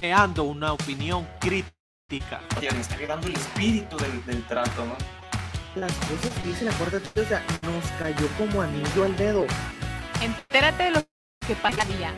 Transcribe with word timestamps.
creando 0.00 0.44
una 0.44 0.72
opinión 0.72 1.26
crítica. 1.40 2.40
Está 2.60 2.96
quedando 2.96 3.26
el 3.26 3.34
espíritu 3.34 3.96
del, 3.98 4.24
del 4.24 4.42
trato, 4.46 4.84
¿no? 4.86 4.96
Las 5.74 5.92
cosas 5.92 6.30
que 6.42 6.48
dice 6.48 6.64
la 6.64 6.70
o 6.72 7.26
sea, 7.28 7.42
nos 7.62 7.84
cayó 7.98 8.26
como 8.38 8.62
anillo 8.62 9.04
al 9.04 9.16
dedo. 9.16 9.46
Entérate 10.20 10.84
de 10.84 10.90
lo 10.92 11.04
que 11.46 11.54
pasa 11.56 11.84
día. 11.84 12.12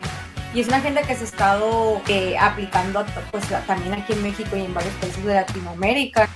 Y 0.54 0.60
es 0.60 0.68
una 0.68 0.78
agenda 0.78 1.02
que 1.02 1.14
se 1.14 1.22
ha 1.22 1.24
estado 1.24 2.00
eh, 2.08 2.36
aplicando 2.38 3.04
pues, 3.30 3.44
también 3.66 3.94
aquí 3.94 4.12
en 4.12 4.22
México 4.22 4.56
y 4.56 4.64
en 4.64 4.74
varios 4.74 4.94
países 4.94 5.24
de 5.24 5.34
Latinoamérica. 5.34 6.28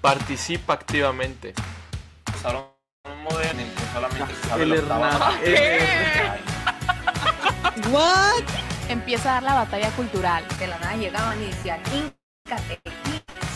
Participa 0.00 0.74
activamente. 0.74 1.54
Usaron 2.34 2.66
un 3.04 3.22
modelo 3.22 3.50
en 3.50 3.60
el 3.60 3.70
que 3.72 3.82
solamente 3.92 4.34
se 4.34 4.48
sabe 4.48 4.62
El 4.64 4.68
lo 4.70 4.74
que 4.76 4.82
estaba- 4.82 5.38
Hernán. 5.42 6.38
¿What? 7.92 8.65
Empieza 8.88 9.30
a 9.30 9.34
dar 9.34 9.42
la 9.42 9.54
batalla 9.54 9.90
cultural. 9.90 10.44
De 10.60 10.68
la 10.68 10.78
nada 10.78 10.96
llegaban 10.96 11.42
y 11.42 11.46
decían, 11.46 11.80
"Híncate". 11.92 12.78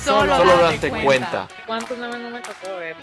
Solo, 0.03 0.37
Solo 0.37 0.57
date 0.59 0.91
date 0.91 1.05
cuenta. 1.05 1.47
¿Cuántos 1.67 1.97
nombres 1.99 2.21
no 2.21 2.31
me 2.31 2.41
tocó 2.41 2.77
ver? 2.79 2.97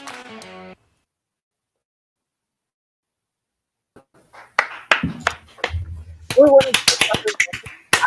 Muy 6.38 6.49
buenas 6.49 6.85
tardes 6.85 7.35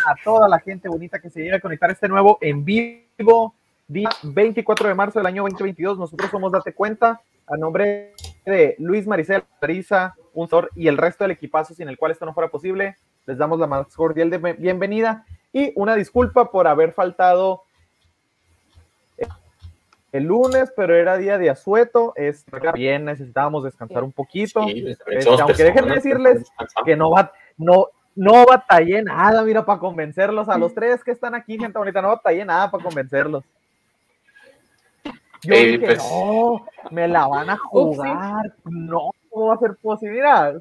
a 0.05 0.15
toda 0.23 0.47
la 0.47 0.59
gente 0.59 0.87
bonita 0.87 1.19
que 1.19 1.29
se 1.29 1.41
llega 1.41 1.57
a 1.57 1.59
conectar 1.59 1.89
a 1.89 1.93
este 1.93 2.07
nuevo 2.07 2.37
en 2.41 2.63
vivo, 2.63 3.55
día 3.87 4.09
24 4.23 4.87
de 4.87 4.93
marzo 4.93 5.19
del 5.19 5.25
año 5.25 5.43
2022. 5.43 5.97
Nosotros 5.97 6.29
somos 6.29 6.51
Date 6.51 6.73
Cuenta, 6.73 7.21
a 7.47 7.57
nombre 7.57 8.13
de 8.45 8.75
Luis 8.77 9.07
Maricel, 9.07 9.43
Marisa, 9.61 10.15
Unzor 10.33 10.69
y 10.75 10.87
el 10.87 10.97
resto 10.97 11.23
del 11.23 11.31
equipazo 11.31 11.73
sin 11.73 11.89
el 11.89 11.97
cual 11.97 12.11
esto 12.11 12.25
no 12.25 12.33
fuera 12.33 12.49
posible. 12.49 12.97
Les 13.31 13.37
damos 13.37 13.57
la 13.59 13.65
más 13.65 13.95
cordial 13.95 14.29
de 14.29 14.37
bienvenida 14.55 15.25
y 15.53 15.71
una 15.77 15.95
disculpa 15.95 16.51
por 16.51 16.67
haber 16.67 16.91
faltado 16.91 17.63
el 20.11 20.23
lunes, 20.25 20.73
pero 20.75 20.93
era 20.93 21.15
día 21.15 21.37
de 21.37 21.49
asueto. 21.49 22.11
Es 22.17 22.43
bien, 22.73 23.05
necesitábamos 23.05 23.63
descansar 23.63 24.03
un 24.03 24.11
poquito. 24.11 24.65
Sí, 24.65 24.83
Este, 24.85 25.29
aunque 25.29 25.63
déjenme 25.63 25.95
decirles 25.95 26.51
que 26.83 26.97
no 26.97 27.11
va, 27.11 27.31
no, 27.57 27.87
no 28.17 28.45
batallé 28.45 29.01
nada, 29.01 29.43
mira, 29.43 29.63
para 29.63 29.79
convencerlos. 29.79 30.49
A 30.49 30.57
los 30.57 30.73
tres 30.73 31.01
que 31.01 31.11
están 31.11 31.33
aquí, 31.33 31.57
gente 31.57 31.77
bonita, 31.79 32.01
no 32.01 32.09
batallé 32.09 32.43
nada 32.43 32.69
para 32.69 32.83
convencerlos. 32.83 33.45
Yo 35.43 35.53
Ey, 35.53 35.77
dije, 35.77 35.85
pues. 35.85 35.99
no, 35.99 36.65
me 36.89 37.07
la 37.07 37.27
van 37.27 37.49
a 37.49 37.55
jugar. 37.55 38.53
No, 38.65 39.11
¿cómo 39.29 39.47
va 39.47 39.53
a 39.53 39.59
ser 39.59 39.77
posible? 39.81 40.15
Mira, 40.15 40.53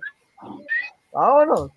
vámonos. 1.13 1.73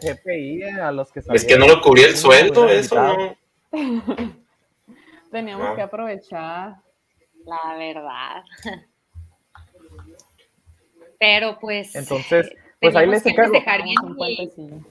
GPI 0.00 0.62
eh, 0.62 0.70
a 0.80 0.90
los 0.92 1.12
que 1.12 1.20
Es 1.32 1.44
que 1.44 1.56
no 1.58 1.66
lo 1.66 1.80
cubría 1.80 2.06
el 2.06 2.16
sueldo, 2.16 2.68
eso 2.68 2.94
no. 2.96 3.36
Teníamos 5.30 5.68
No. 5.70 5.74
que 5.76 5.82
aprovechar. 5.82 6.76
La 7.44 7.76
verdad. 7.78 8.42
Pero 11.18 11.58
pues. 11.60 11.94
Entonces, 11.94 12.46
eh, 12.46 12.56
pues 12.80 12.96
ahí 12.96 13.06
les 13.06 13.22
que 13.22 13.34
festejar 13.34 13.82
bien 13.82 13.96
el- 14.26 14.84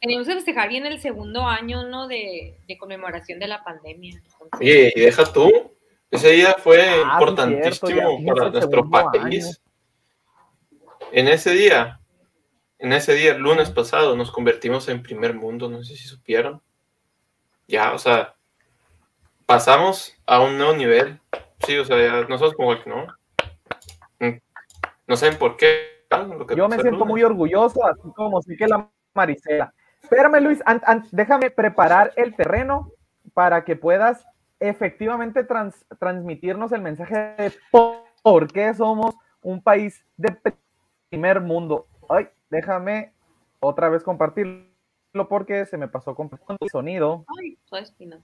teníamos 0.00 0.26
que 0.26 0.34
festejar 0.34 0.68
bien 0.68 0.86
el 0.86 1.00
segundo 1.00 1.42
año, 1.46 1.84
¿no? 1.84 2.06
De, 2.08 2.56
de 2.66 2.78
conmemoración 2.78 3.38
de 3.38 3.48
la 3.48 3.62
pandemia. 3.64 4.14
Entonces, 4.16 4.60
Oye, 4.60 4.92
y 4.94 5.00
deja 5.00 5.24
tú. 5.32 5.50
Ese 6.10 6.30
día 6.30 6.54
fue 6.58 6.80
Ah, 6.80 7.18
importantísimo 7.18 7.88
cierto, 7.88 8.34
para 8.34 8.50
nuestro 8.50 8.88
país. 8.90 9.60
En 11.10 11.26
ese 11.28 11.50
día, 11.52 11.98
en 12.84 12.92
ese 12.92 13.14
día, 13.14 13.32
el 13.32 13.40
lunes 13.40 13.70
pasado, 13.70 14.14
nos 14.14 14.30
convertimos 14.30 14.88
en 14.88 15.02
primer 15.02 15.32
mundo, 15.34 15.70
no 15.70 15.82
sé 15.82 15.96
si 15.96 16.06
supieron. 16.06 16.60
Ya, 17.66 17.92
o 17.94 17.98
sea, 17.98 18.34
pasamos 19.46 20.14
a 20.26 20.40
un 20.40 20.58
nuevo 20.58 20.74
nivel. 20.74 21.18
Sí, 21.66 21.78
o 21.78 21.84
sea, 21.84 21.96
ya 21.98 22.28
nosotros 22.28 22.54
como 22.54 22.78
que 22.82 22.90
no. 22.90 23.06
Mm, 24.20 24.38
No 25.06 25.16
saben 25.16 25.38
por 25.38 25.56
qué. 25.56 26.06
lo 26.10 26.46
que 26.46 26.56
Yo 26.56 26.68
me 26.68 26.78
siento 26.78 27.04
muy 27.06 27.22
orgulloso, 27.22 27.86
así 27.86 28.12
como 28.14 28.40
sí 28.42 28.54
que 28.56 28.66
la 28.68 28.88
Maricela. 29.14 29.72
Espérame, 30.02 30.40
Luis, 30.42 30.62
an- 30.66 30.82
an- 30.84 31.08
déjame 31.10 31.50
preparar 31.50 32.12
el 32.16 32.36
terreno 32.36 32.90
para 33.32 33.64
que 33.64 33.76
puedas 33.76 34.26
efectivamente 34.60 35.42
trans- 35.44 35.86
transmitirnos 35.98 36.70
el 36.72 36.82
mensaje 36.82 37.14
de 37.38 37.52
por, 37.70 38.04
por 38.22 38.52
qué 38.52 38.74
somos 38.74 39.14
un 39.40 39.62
país 39.62 40.04
de 40.18 40.36
primer 41.08 41.40
mundo. 41.40 41.86
Ay, 42.08 42.28
déjame 42.54 43.12
otra 43.60 43.88
vez 43.88 44.02
compartirlo 44.02 44.64
porque 45.28 45.66
se 45.66 45.76
me 45.76 45.88
pasó 45.88 46.14
con 46.14 46.30
el 46.60 46.68
sonido. 46.70 47.24
Ay, 47.40 47.58
espina. 47.82 48.20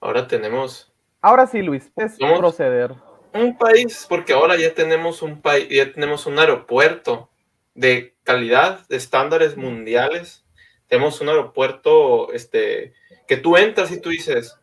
Ahora 0.00 0.26
tenemos 0.28 0.92
Ahora 1.20 1.46
sí, 1.48 1.62
Luis, 1.62 1.90
es 1.96 2.16
Somos- 2.16 2.38
proceder. 2.38 2.94
un 3.34 3.58
país, 3.58 4.06
porque 4.08 4.32
ahora 4.32 4.56
ya 4.56 4.72
tenemos 4.72 5.20
un 5.22 5.40
país, 5.42 5.68
ya 5.68 5.92
tenemos 5.92 6.26
un 6.26 6.38
aeropuerto 6.38 7.28
de 7.74 8.14
calidad, 8.22 8.86
de 8.88 8.96
estándares 8.96 9.56
mundiales. 9.56 10.44
Tenemos 10.86 11.20
un 11.20 11.28
aeropuerto, 11.28 12.32
este, 12.32 12.94
que 13.26 13.36
tú 13.36 13.56
entras 13.56 13.90
y 13.90 14.00
tú 14.00 14.08
dices, 14.10 14.56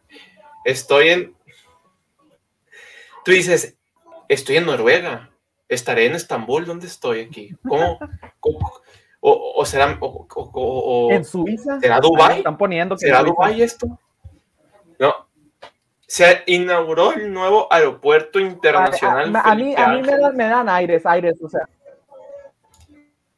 estoy 0.64 1.10
en, 1.10 1.36
tú 3.26 3.32
dices, 3.32 3.78
estoy 4.30 4.58
en 4.58 4.66
Noruega, 4.66 5.30
estaré 5.68 6.06
en 6.06 6.14
Estambul, 6.16 6.66
¿dónde 6.66 6.88
estoy 6.88 7.22
aquí? 7.22 7.56
¿Cómo? 7.68 8.00
¿Cómo? 8.40 8.72
O, 9.20 9.54
o 9.58 9.66
será, 9.66 9.98
o, 10.02 10.28
o- 10.36 11.12
En 11.12 11.26
Suiza. 11.26 11.80
¿será 11.80 11.96
Ahí 11.96 12.02
Dubái? 12.02 12.38
Están 12.38 12.58
poniendo 12.58 12.96
que 12.96 13.06
¿Será. 13.08 13.24
Dubái 13.24 13.62
esto? 13.62 13.88
No. 15.00 15.14
Se 16.08 16.44
inauguró 16.46 17.14
el 17.14 17.34
nuevo 17.34 17.68
aeropuerto 17.74 18.40
internacional. 18.40 19.36
A, 19.36 19.40
a- 19.40 19.52
a 19.52 19.56
mí, 19.56 19.74
a 19.76 19.88
mí 19.88 20.02
me, 20.04 20.18
dan, 20.18 20.36
me 20.36 20.48
dan 20.48 20.70
aires, 20.70 21.06
aires, 21.06 21.36
o 21.42 21.50
sea, 21.50 21.68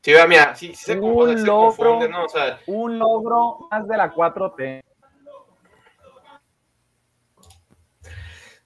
Sí, 0.02 0.14
mira, 0.30 0.56
sí, 0.56 0.68
sí 0.68 0.76
se, 0.86 0.98
Un 1.00 1.38
se 1.38 1.46
logro. 1.46 1.66
confunde, 1.76 2.08
¿no? 2.08 2.24
O 2.26 2.30
sea, 2.30 2.60
un 2.68 2.98
logro 2.98 3.68
más 3.70 3.86
de 3.90 3.98
la 3.98 4.14
4T. 4.14 4.82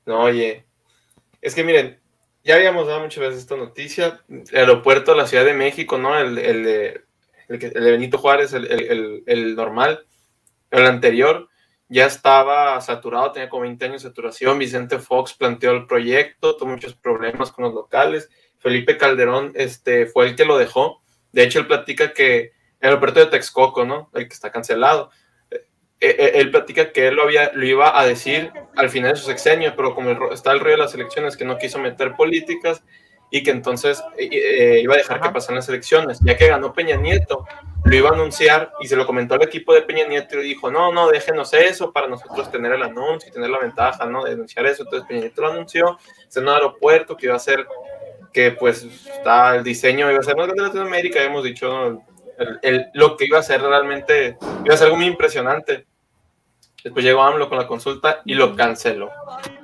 no, 0.05 0.19
oye. 0.23 0.65
Es 1.41 1.55
que 1.55 1.63
miren, 1.63 2.00
ya 2.43 2.55
habíamos 2.55 2.87
dado 2.87 3.01
muchas 3.01 3.19
veces 3.19 3.39
esta 3.39 3.55
noticia. 3.55 4.21
El 4.29 4.57
aeropuerto 4.57 5.11
de 5.11 5.17
la 5.17 5.27
Ciudad 5.27 5.45
de 5.45 5.53
México, 5.53 5.97
¿no? 5.97 6.17
El, 6.17 6.37
el, 6.37 6.67
el, 7.47 7.71
Benito 7.73 8.17
Juárez, 8.17 8.53
el 8.53 9.55
normal, 9.55 10.05
el 10.71 10.85
anterior, 10.85 11.49
ya 11.91 12.05
estaba 12.05 12.79
saturado, 12.79 13.33
tenía 13.33 13.49
como 13.49 13.63
20 13.63 13.83
años 13.83 14.01
de 14.01 14.07
saturación. 14.07 14.57
Vicente 14.57 14.97
Fox 14.97 15.33
planteó 15.33 15.71
el 15.71 15.87
proyecto, 15.87 16.55
tuvo 16.55 16.69
muchos 16.69 16.95
problemas 16.95 17.51
con 17.51 17.65
los 17.65 17.73
locales. 17.73 18.29
Felipe 18.59 18.97
Calderón 18.97 19.51
este, 19.55 20.05
fue 20.05 20.27
el 20.27 20.35
que 20.37 20.45
lo 20.45 20.57
dejó. 20.57 21.01
De 21.33 21.43
hecho, 21.43 21.59
él 21.59 21.67
platica 21.67 22.13
que 22.13 22.53
el 22.79 22.87
aeropuerto 22.87 23.19
de 23.19 23.25
Texcoco, 23.25 23.83
¿no? 23.83 24.09
El 24.13 24.29
que 24.29 24.33
está 24.33 24.51
cancelado. 24.53 25.11
Eh, 26.01 26.15
eh, 26.19 26.31
él 26.35 26.51
platica 26.51 26.91
que 26.91 27.07
él 27.07 27.15
lo, 27.15 27.23
había, 27.23 27.51
lo 27.53 27.65
iba 27.65 27.97
a 27.99 28.05
decir 28.05 28.51
al 28.75 28.89
final 28.89 29.11
de 29.13 29.17
su 29.17 29.25
sexenio, 29.27 29.73
pero 29.75 29.93
como 29.95 30.09
el 30.09 30.17
está 30.33 30.51
el 30.51 30.59
rollo 30.59 30.71
de 30.71 30.77
las 30.83 30.93
elecciones, 30.95 31.37
que 31.37 31.45
no 31.45 31.57
quiso 31.57 31.79
meter 31.79 32.15
políticas 32.15 32.83
y 33.33 33.43
que 33.43 33.51
entonces 33.51 34.03
eh, 34.17 34.81
iba 34.83 34.93
a 34.95 34.97
dejar 34.97 35.21
que 35.21 35.29
pasaran 35.29 35.55
las 35.57 35.69
elecciones. 35.69 36.19
Ya 36.21 36.35
que 36.35 36.47
ganó 36.47 36.73
Peña 36.73 36.97
Nieto, 36.97 37.45
lo 37.85 37.95
iba 37.95 38.09
a 38.09 38.13
anunciar 38.13 38.73
y 38.81 38.87
se 38.87 38.95
lo 38.97 39.05
comentó 39.07 39.35
al 39.35 39.43
equipo 39.43 39.73
de 39.73 39.83
Peña 39.83 40.05
Nieto 40.05 40.37
y 40.39 40.43
dijo, 40.43 40.69
no, 40.69 40.91
no, 40.91 41.07
déjenos 41.09 41.53
eso 41.53 41.93
para 41.93 42.07
nosotros 42.07 42.51
tener 42.51 42.73
el 42.73 42.83
anuncio 42.83 43.29
y 43.29 43.31
tener 43.31 43.49
la 43.49 43.59
ventaja, 43.59 44.05
¿no? 44.05 44.25
De 44.25 44.33
anunciar 44.33 44.65
eso. 44.65 44.83
Entonces 44.83 45.07
Peña 45.07 45.21
Nieto 45.21 45.41
lo 45.43 45.51
anunció, 45.51 45.97
es 46.27 46.35
un 46.35 46.49
aeropuerto 46.49 47.15
que 47.15 47.27
iba 47.27 47.35
a 47.35 47.39
ser, 47.39 47.65
que 48.33 48.51
pues 48.51 48.83
está 48.83 49.55
el 49.55 49.63
diseño, 49.63 50.09
iba 50.11 50.19
a 50.19 50.23
ser 50.23 50.35
más 50.35 50.47
grande 50.47 50.63
de 50.63 50.67
Latinoamérica, 50.67 51.23
hemos 51.23 51.43
dicho, 51.43 51.67
¿no? 51.67 52.05
El- 52.37 52.59
el- 52.63 52.85
lo 52.95 53.15
que 53.15 53.25
iba 53.25 53.37
a 53.39 53.43
ser 53.43 53.61
realmente, 53.61 54.35
iba 54.65 54.73
a 54.73 54.77
ser 54.77 54.85
algo 54.87 54.97
muy 54.97 55.05
impresionante. 55.05 55.85
Después 56.83 57.05
llegó 57.05 57.21
AMLO 57.23 57.47
con 57.49 57.57
la 57.57 57.67
consulta 57.67 58.21
y 58.25 58.33
lo 58.33 58.55
canceló. 58.55 59.11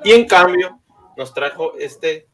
Y 0.03 0.11
en 0.11 0.25
cambio, 0.27 0.79
nos 1.15 1.33
trajo 1.33 1.73
este 1.77 2.27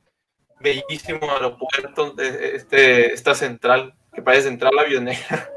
bellísimo 0.60 1.30
aeropuerto, 1.32 2.12
de 2.12 2.56
este, 2.56 3.14
esta 3.14 3.34
central, 3.36 3.94
que 4.14 4.22
parece 4.22 4.50
central 4.50 4.78
avionera. 4.78 5.50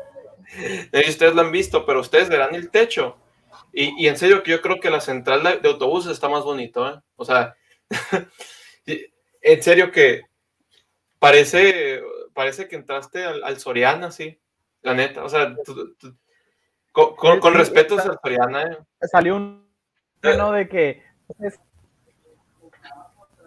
Ustedes 1.08 1.34
la 1.34 1.42
han 1.42 1.52
visto, 1.52 1.84
pero 1.84 2.00
ustedes 2.00 2.28
verán 2.28 2.54
el 2.54 2.70
techo. 2.70 3.18
Y, 3.72 4.02
y 4.02 4.08
en 4.08 4.16
serio 4.16 4.42
que 4.42 4.52
yo 4.52 4.62
creo 4.62 4.80
que 4.80 4.90
la 4.90 5.00
central 5.00 5.42
de, 5.42 5.58
de 5.58 5.68
autobuses 5.68 6.12
está 6.12 6.28
más 6.28 6.44
bonito, 6.44 6.88
¿eh? 6.88 6.98
O 7.16 7.24
sea, 7.24 7.54
en 9.42 9.62
serio 9.62 9.90
que 9.90 10.22
parece, 11.18 12.02
parece 12.32 12.68
que 12.68 12.76
entraste 12.76 13.24
al, 13.24 13.42
al 13.44 13.58
Soriana, 13.58 14.10
sí. 14.10 14.38
La 14.82 14.94
neta, 14.94 15.24
o 15.24 15.28
sea, 15.28 15.54
tú- 15.64 15.94
tú- 15.96 16.16
con, 17.16 17.40
con- 17.40 17.54
respeto 17.54 17.98
Soriana, 17.98 18.62
¿eh? 18.62 18.78
Salió 19.10 19.36
un 19.36 19.68
bueno 20.22 20.52
de 20.52 20.68
que 20.68 21.02
pues, 21.36 21.60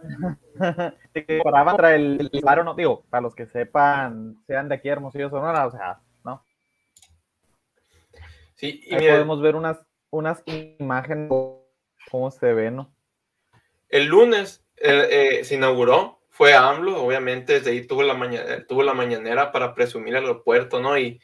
de 1.14 1.26
que 1.26 1.42
contra 1.42 1.96
el, 1.96 2.30
el 2.32 2.42
Faro, 2.42 2.64
no 2.64 2.74
digo, 2.76 3.04
para 3.10 3.22
los 3.22 3.36
que 3.36 3.48
sepan, 3.48 4.38
sean 4.48 4.70
de 4.70 4.76
aquí 4.76 4.90
Hermosillo 4.90 5.30
Sonora, 5.30 5.66
o 5.68 5.72
sea, 5.72 6.00
¿no? 6.24 6.44
Sí, 8.56 8.82
y 8.86 8.94
Ahí 8.94 9.02
mira, 9.02 9.14
podemos 9.14 9.42
ver 9.42 9.56
unas, 9.56 9.78
unas 10.10 10.44
imágenes 10.46 11.30
cómo 12.10 12.32
se 12.32 12.54
ve, 12.54 12.72
¿no? 12.72 12.94
el 13.90 14.06
lunes 14.06 14.64
eh, 14.78 15.40
eh, 15.40 15.44
se 15.44 15.56
inauguró, 15.56 16.20
fue 16.30 16.54
AMLO, 16.54 17.04
obviamente, 17.04 17.54
desde 17.54 17.72
ahí 17.72 17.88
tuvo 17.88 18.04
la, 18.04 18.14
maña- 18.14 18.44
eh, 18.48 18.64
tuvo 18.68 18.84
la 18.84 18.94
mañanera 18.94 19.52
para 19.52 19.74
presumir 19.74 20.16
el 20.16 20.24
aeropuerto, 20.26 20.80
¿no? 20.80 20.96
Y, 20.98 21.20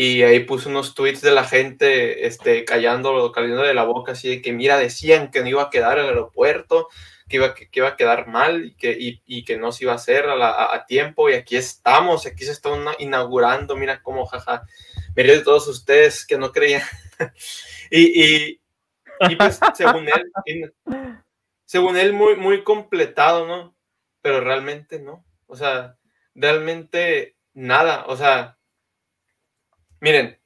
y 0.00 0.22
ahí 0.22 0.40
puso 0.40 0.68
unos 0.68 0.94
tweets 0.94 1.22
de 1.22 1.32
la 1.32 1.44
gente 1.44 2.26
este, 2.26 2.64
callándolo, 2.64 3.32
cayéndole 3.32 3.74
la 3.74 3.84
boca, 3.84 4.12
así 4.12 4.28
de 4.28 4.42
que, 4.42 4.52
mira, 4.52 4.76
decían 4.78 5.30
que 5.30 5.40
no 5.40 5.48
iba 5.48 5.62
a 5.64 5.70
quedar 5.70 5.98
el 5.98 6.06
aeropuerto, 6.06 6.88
que 7.28 7.36
iba, 7.36 7.54
que, 7.54 7.68
que 7.68 7.80
iba 7.80 7.88
a 7.88 7.96
quedar 7.96 8.28
mal 8.28 8.64
y 8.66 8.74
que, 8.76 8.92
y, 8.92 9.22
y 9.26 9.44
que 9.44 9.56
no 9.58 9.72
se 9.72 9.84
iba 9.84 9.92
a 9.92 9.96
hacer 9.96 10.26
a, 10.26 10.36
la- 10.36 10.72
a- 10.74 10.86
tiempo, 10.86 11.28
y 11.28 11.34
aquí 11.34 11.56
estamos, 11.56 12.26
aquí 12.26 12.44
se 12.44 12.52
está 12.52 12.70
una- 12.70 12.94
inaugurando, 12.98 13.76
mira 13.76 14.02
cómo, 14.02 14.24
jaja, 14.26 14.62
río 15.16 15.34
de 15.34 15.40
todos 15.44 15.66
ustedes 15.68 16.24
que 16.26 16.38
no 16.38 16.52
creían. 16.52 16.82
y, 17.90 18.24
y, 18.24 18.60
y 19.30 19.36
pues, 19.36 19.58
según 19.74 20.08
él, 20.08 20.72
según 21.64 21.96
él, 21.96 22.12
muy, 22.12 22.36
muy 22.36 22.62
completado, 22.64 23.46
¿no? 23.46 23.76
Pero 24.22 24.40
realmente 24.40 25.00
no. 25.00 25.24
O 25.46 25.56
sea, 25.56 25.96
realmente 26.34 27.36
nada. 27.54 28.04
O 28.06 28.16
sea, 28.16 28.57
miren, 30.00 30.38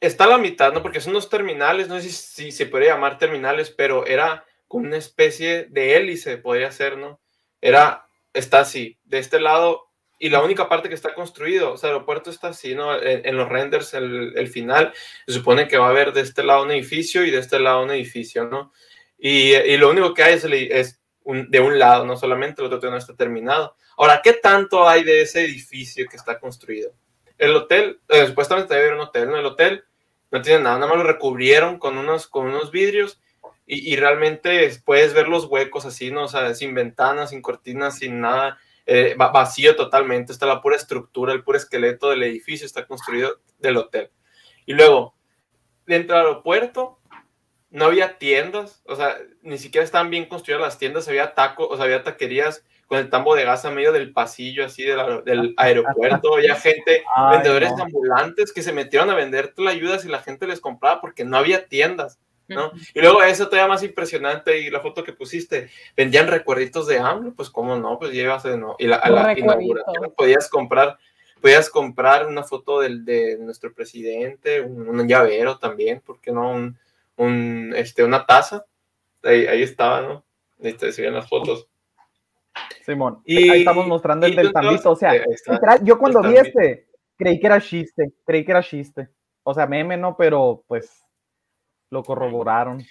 está 0.00 0.26
la 0.26 0.38
mitad, 0.38 0.72
¿no? 0.72 0.82
Porque 0.82 1.00
son 1.00 1.12
unos 1.12 1.28
terminales, 1.28 1.88
no 1.88 2.00
sé 2.00 2.10
si, 2.10 2.52
se 2.52 2.66
podría 2.66 2.94
llamar 2.94 3.18
terminales, 3.18 3.70
pero 3.70 4.06
era 4.06 4.44
como 4.68 4.86
una 4.86 4.96
especie 4.96 5.66
de 5.70 5.96
hélice, 5.96 6.38
podría 6.38 6.70
ser, 6.70 6.96
¿no? 6.98 7.20
Era, 7.60 8.06
está 8.32 8.60
así, 8.60 8.98
de 9.04 9.18
este 9.18 9.40
lado, 9.40 9.90
y 10.18 10.28
la 10.28 10.42
única 10.42 10.68
parte 10.68 10.88
que 10.88 10.94
está 10.94 11.14
construido, 11.14 11.72
o 11.72 11.76
sea, 11.76 11.90
el 11.90 11.96
aeropuerto 11.96 12.30
está 12.30 12.48
así, 12.48 12.74
¿no? 12.74 13.00
En, 13.00 13.36
los 13.36 13.48
renders, 13.48 13.94
el, 13.94 14.48
final, 14.48 14.92
se 15.26 15.34
supone 15.34 15.68
que 15.68 15.78
va 15.78 15.86
a 15.86 15.90
haber 15.90 16.12
de 16.12 16.22
este 16.22 16.42
lado 16.42 16.62
un 16.62 16.70
edificio 16.70 17.24
y 17.24 17.30
de 17.30 17.38
este 17.38 17.58
lado 17.58 17.82
un 17.82 17.90
edificio, 17.90 18.44
¿no? 18.44 18.72
Y, 19.18 19.54
y 19.54 19.76
lo 19.76 19.90
único 19.90 20.14
que 20.14 20.22
hay 20.22 20.34
es, 20.34 21.00
de 21.24 21.60
un 21.60 21.78
lado, 21.78 22.04
no 22.04 22.16
solamente 22.16 22.62
el 22.62 22.72
otro 22.72 22.90
no 22.90 22.96
está 22.96 23.14
terminado. 23.14 23.76
Ahora, 23.96 24.20
¿qué 24.22 24.34
tanto 24.34 24.88
hay 24.88 25.04
de 25.04 25.22
ese 25.22 25.44
edificio 25.44 26.06
que 26.08 26.16
está 26.16 26.38
construido? 26.38 26.92
El 27.38 27.54
hotel, 27.56 28.00
eh, 28.08 28.26
supuestamente 28.26 28.74
haber 28.74 28.94
un 28.94 29.00
hotel, 29.00 29.28
¿no? 29.28 29.36
El 29.36 29.46
hotel 29.46 29.84
no 30.30 30.42
tiene 30.42 30.62
nada, 30.62 30.76
nada 30.78 30.88
más 30.88 30.98
lo 30.98 31.04
recubrieron 31.10 31.78
con 31.78 31.98
unos, 31.98 32.26
con 32.28 32.46
unos 32.46 32.70
vidrios 32.70 33.20
y, 33.66 33.92
y 33.92 33.96
realmente 33.96 34.70
puedes 34.84 35.14
ver 35.14 35.28
los 35.28 35.46
huecos 35.46 35.84
así, 35.86 36.10
¿no? 36.10 36.24
O 36.24 36.28
sea, 36.28 36.54
sin 36.54 36.74
ventanas, 36.74 37.30
sin 37.30 37.42
cortinas, 37.42 37.98
sin 37.98 38.20
nada, 38.20 38.58
eh, 38.86 39.14
va- 39.20 39.30
vacío 39.30 39.74
totalmente, 39.76 40.32
está 40.32 40.46
la 40.46 40.60
pura 40.60 40.76
estructura, 40.76 41.32
el 41.32 41.42
puro 41.42 41.58
esqueleto 41.58 42.10
del 42.10 42.22
edificio 42.22 42.66
está 42.66 42.86
construido 42.86 43.40
del 43.58 43.76
hotel. 43.78 44.10
Y 44.66 44.74
luego, 44.74 45.14
dentro 45.86 46.16
del 46.16 46.26
aeropuerto, 46.26 46.98
no 47.70 47.86
había 47.86 48.18
tiendas, 48.18 48.82
o 48.86 48.94
sea, 48.96 49.16
ni 49.42 49.58
siquiera 49.58 49.84
estaban 49.84 50.10
bien 50.10 50.26
construidas 50.26 50.62
las 50.62 50.78
tiendas, 50.78 51.08
había 51.08 51.34
tacos, 51.34 51.68
o 51.70 51.76
sea, 51.76 51.86
había 51.86 52.04
taquerías 52.04 52.64
con 52.86 52.98
el 52.98 53.10
tambo 53.10 53.34
de 53.34 53.44
gas 53.44 53.64
a 53.64 53.70
medio 53.70 53.92
del 53.92 54.12
pasillo, 54.12 54.64
así 54.64 54.82
del, 54.84 54.98
aer- 54.98 55.22
del 55.24 55.54
aeropuerto, 55.56 56.34
había 56.34 56.54
gente, 56.56 57.02
Ay, 57.16 57.36
vendedores 57.36 57.70
no. 57.76 57.84
ambulantes 57.84 58.52
que 58.52 58.62
se 58.62 58.72
metieron 58.72 59.10
a 59.10 59.14
vender 59.14 59.52
la 59.56 59.70
ayuda 59.70 59.98
si 59.98 60.08
la 60.08 60.20
gente 60.20 60.46
les 60.46 60.60
compraba 60.60 61.00
porque 61.00 61.24
no 61.24 61.36
había 61.36 61.66
tiendas, 61.66 62.18
¿no? 62.46 62.72
Y 62.94 63.00
luego 63.00 63.22
eso 63.22 63.48
todavía 63.48 63.68
más 63.72 63.82
impresionante 63.82 64.58
y 64.60 64.68
la 64.70 64.80
foto 64.80 65.02
que 65.02 65.12
pusiste, 65.14 65.70
vendían 65.96 66.28
recuerditos 66.28 66.86
de 66.86 66.98
AMLO, 66.98 67.32
pues 67.34 67.48
cómo 67.50 67.76
no, 67.76 67.98
pues 67.98 68.12
llevas 68.12 68.42
de 68.42 68.56
no, 68.58 68.76
y 68.78 68.86
la, 68.86 68.96
a 68.96 69.08
la 69.10 69.38
inauguración 69.38 70.12
podías 70.16 70.48
comprar, 70.50 70.98
podías 71.40 71.70
comprar 71.70 72.26
una 72.26 72.42
foto 72.42 72.80
del, 72.80 73.04
de 73.04 73.38
nuestro 73.38 73.72
presidente, 73.72 74.60
un, 74.60 74.88
un 74.88 75.08
llavero 75.08 75.58
también, 75.58 76.02
porque 76.04 76.32
no? 76.32 76.50
Un, 76.50 76.78
un, 77.16 77.72
este, 77.76 78.04
una 78.04 78.26
taza, 78.26 78.66
ahí, 79.22 79.46
ahí 79.46 79.62
estaba, 79.62 80.02
¿no? 80.02 80.24
Ahí 80.62 80.74
te 80.74 80.92
se 80.92 81.10
las 81.10 81.28
fotos. 81.28 81.66
Simón, 82.84 83.22
Y- 83.24 83.50
ahí 83.50 83.58
estamos 83.60 83.86
mostrando 83.86 84.26
el 84.26 84.36
del 84.36 84.52
tambito. 84.52 84.90
O 84.90 84.96
sea, 84.96 85.14
está. 85.14 85.82
yo 85.82 85.98
cuando 85.98 86.22
vi 86.22 86.36
este, 86.36 86.88
creí 87.16 87.40
que 87.40 87.46
era 87.46 87.60
chiste, 87.60 88.12
creí 88.24 88.44
que 88.44 88.50
era 88.52 88.62
chiste. 88.62 89.08
O 89.42 89.54
sea, 89.54 89.66
meme 89.66 89.96
no, 89.96 90.16
pero 90.16 90.64
pues 90.66 91.04
lo 91.90 92.02
corroboraron. 92.02 92.84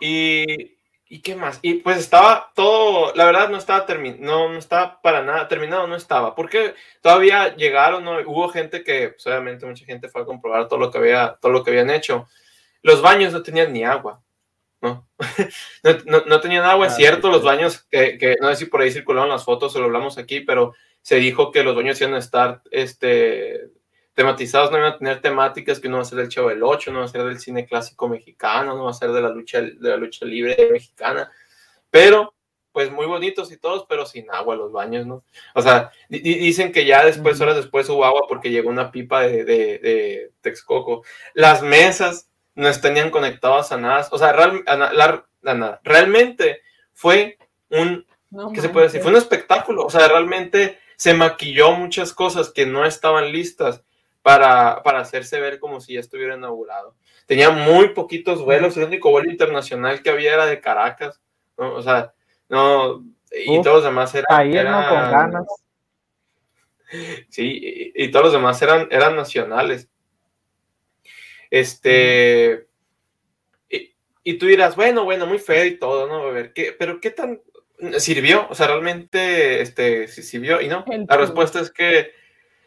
Y, 0.00 0.78
¿y 1.06 1.20
qué 1.20 1.34
más? 1.34 1.58
Y 1.62 1.74
pues 1.74 1.98
estaba 1.98 2.52
todo, 2.54 3.14
la 3.14 3.24
verdad 3.24 3.48
no 3.48 3.56
estaba 3.56 3.84
terminado, 3.86 4.22
no, 4.22 4.52
no 4.52 4.58
estaba 4.58 5.00
para 5.02 5.22
nada 5.22 5.48
terminado, 5.48 5.86
no 5.86 5.96
estaba, 5.96 6.34
porque 6.34 6.74
todavía 7.02 7.56
llegaron, 7.56 8.04
¿no? 8.04 8.18
hubo 8.26 8.48
gente 8.50 8.84
que, 8.84 9.08
pues, 9.10 9.26
obviamente 9.26 9.66
mucha 9.66 9.84
gente 9.84 10.08
fue 10.08 10.22
a 10.22 10.26
comprobar 10.26 10.68
todo 10.68 10.78
lo 10.78 10.90
que 10.90 10.98
había, 10.98 11.36
todo 11.40 11.50
lo 11.50 11.64
que 11.64 11.70
habían 11.70 11.90
hecho. 11.90 12.28
Los 12.82 13.02
baños 13.02 13.32
no 13.32 13.42
tenían 13.42 13.72
ni 13.72 13.84
agua, 13.84 14.22
¿no? 14.82 15.08
no, 15.84 15.92
no- 16.06 16.24
no 16.26 16.40
tenían 16.40 16.64
agua, 16.64 16.86
es 16.86 16.92
Ah, 16.94 16.96
cierto, 16.96 17.28
sí, 17.28 17.32
los 17.34 17.42
baños, 17.42 17.82
que, 17.90 18.18
que 18.18 18.36
no 18.40 18.48
sé 18.50 18.56
si 18.56 18.66
por 18.66 18.80
ahí 18.80 18.90
circularon 18.92 19.28
las 19.30 19.44
fotos 19.44 19.74
o 19.74 19.78
lo 19.80 19.86
hablamos 19.86 20.18
aquí, 20.18 20.40
pero 20.40 20.74
se 21.02 21.16
dijo 21.16 21.50
que 21.52 21.62
los 21.62 21.74
baños 21.74 22.00
iban 22.00 22.14
a 22.14 22.18
estar, 22.18 22.62
este, 22.70 23.70
tematizados, 24.14 24.70
no 24.70 24.78
iban 24.78 24.92
a 24.92 24.98
tener 24.98 25.20
temáticas 25.20 25.80
que 25.80 25.88
uno 25.88 25.96
va 25.98 26.02
a 26.02 26.06
ser 26.06 26.18
del 26.18 26.28
Chavo 26.28 26.48
del 26.48 26.62
8, 26.62 26.92
no 26.92 27.00
va 27.00 27.04
a 27.04 27.08
ser 27.08 27.24
del 27.24 27.38
cine 27.40 27.66
clásico 27.66 28.08
mexicano, 28.08 28.76
no 28.76 28.84
va 28.84 28.90
a 28.90 28.94
ser 28.94 29.10
de 29.12 29.20
la 29.22 29.28
lucha, 29.30 29.60
de 29.62 29.76
la 29.88 29.96
lucha 29.96 30.24
libre 30.26 30.56
mexicana, 30.72 31.30
pero 31.90 32.34
pues 32.72 32.92
muy 32.92 33.06
bonitos 33.06 33.50
y 33.50 33.56
todos, 33.56 33.86
pero 33.88 34.06
sin 34.06 34.30
agua 34.30 34.54
los 34.54 34.70
baños, 34.70 35.04
¿no? 35.06 35.24
O 35.54 35.62
sea, 35.62 35.90
di- 36.08 36.20
di- 36.20 36.34
dicen 36.38 36.70
que 36.70 36.84
ya 36.84 37.04
después, 37.04 37.40
horas 37.40 37.56
después 37.56 37.88
hubo 37.88 38.04
agua 38.04 38.26
porque 38.28 38.50
llegó 38.50 38.68
una 38.70 38.92
pipa 38.92 39.22
de, 39.22 39.44
de, 39.44 39.78
de 39.78 40.32
Texcoco. 40.42 41.02
Las 41.34 41.62
mesas 41.62 42.28
no 42.58 42.68
estaban 42.68 43.10
conectadas 43.10 43.70
a 43.72 43.76
nada, 43.78 44.06
o 44.10 44.18
sea, 44.18 44.32
real- 44.32 44.64
a 44.66 44.76
la- 44.76 45.24
a 45.44 45.54
nada. 45.54 45.80
realmente 45.84 46.60
fue 46.92 47.38
un 47.70 48.04
No 48.30 48.52
¿qué 48.52 48.60
se 48.60 48.68
puede 48.68 48.86
decir? 48.86 49.00
Fue 49.00 49.10
un 49.12 49.16
espectáculo, 49.16 49.86
o 49.86 49.90
sea, 49.90 50.08
realmente 50.08 50.78
se 50.96 51.14
maquilló 51.14 51.70
muchas 51.72 52.12
cosas 52.12 52.50
que 52.50 52.66
no 52.66 52.84
estaban 52.84 53.30
listas 53.32 53.82
para, 54.22 54.82
para 54.82 54.98
hacerse 55.00 55.40
ver 55.40 55.60
como 55.60 55.80
si 55.80 55.94
ya 55.94 56.00
estuviera 56.00 56.34
inaugurado. 56.36 56.94
Tenía 57.26 57.50
muy 57.50 57.90
poquitos 57.90 58.42
vuelos, 58.42 58.76
el 58.76 58.84
único 58.84 59.10
vuelo 59.10 59.30
internacional 59.30 60.02
que 60.02 60.10
había 60.10 60.34
era 60.34 60.46
de 60.46 60.60
Caracas, 60.60 61.20
¿no? 61.56 61.74
O 61.74 61.82
sea, 61.82 62.12
no, 62.48 63.04
y 63.30 63.58
Uf, 63.58 63.62
todos 63.64 63.76
los 63.76 63.84
demás 63.84 64.14
eran... 64.14 64.26
Ahí 64.30 64.52
no 64.52 64.88
con 64.88 65.10
ganas. 65.10 65.46
Sí, 67.28 67.92
y, 67.94 68.04
y 68.04 68.10
todos 68.10 68.26
los 68.26 68.32
demás 68.32 68.60
eran, 68.62 68.88
eran 68.90 69.14
nacionales. 69.14 69.88
Este. 71.50 72.68
Y, 73.68 73.94
y 74.22 74.38
tú 74.38 74.46
dirás, 74.46 74.76
bueno, 74.76 75.04
bueno, 75.04 75.26
muy 75.26 75.38
feo 75.38 75.64
y 75.64 75.78
todo, 75.78 76.06
¿no? 76.06 76.28
A 76.28 76.32
ver, 76.32 76.52
¿qué, 76.52 76.74
pero 76.78 77.00
¿qué 77.00 77.10
tan 77.10 77.40
sirvió? 77.98 78.46
O 78.50 78.54
sea, 78.54 78.66
realmente 78.66 79.60
este, 79.60 80.08
sirvió 80.08 80.60
y 80.60 80.68
no. 80.68 80.84
La 81.08 81.16
respuesta 81.16 81.60
es 81.60 81.70
que. 81.70 82.10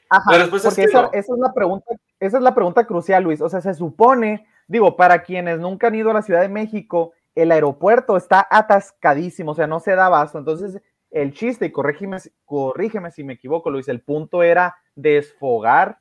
Ajá, 0.10 0.32
La 0.32 0.38
respuesta 0.40 0.70
es 0.70 0.76
que 0.76 0.84
esa, 0.84 1.04
no. 1.04 1.10
esa 1.14 1.34
es 1.34 1.40
la 1.40 1.54
pregunta, 1.54 1.86
esa 2.20 2.38
es 2.38 2.44
la 2.44 2.54
pregunta 2.54 2.86
crucial, 2.86 3.24
Luis. 3.24 3.40
O 3.42 3.50
sea, 3.50 3.62
se 3.62 3.74
supone, 3.74 4.46
digo, 4.68 4.98
para 4.98 5.24
quienes 5.24 5.60
nunca 5.60 5.88
han 5.88 5.96
ido 5.96 6.12
a 6.12 6.14
la 6.14 6.22
Ciudad 6.22 6.42
de 6.42 6.50
México, 6.50 7.14
el 7.34 7.52
aeropuerto 7.52 8.18
está 8.18 8.46
atascadísimo, 8.50 9.52
o 9.52 9.56
sea, 9.56 9.68
no 9.68 9.80
se 9.80 9.96
da 9.96 10.08
abasto. 10.08 10.38
Entonces, 10.38 10.82
el 11.12 11.34
chiste, 11.34 11.68
y 11.68 11.72
corrígeme, 11.72 12.18
corrígeme 12.44 13.12
si 13.12 13.24
me 13.24 13.34
equivoco, 13.34 13.70
Luis, 13.70 13.88
el 13.88 14.02
punto 14.02 14.44
era 14.44 14.76
desfogar 14.96 16.00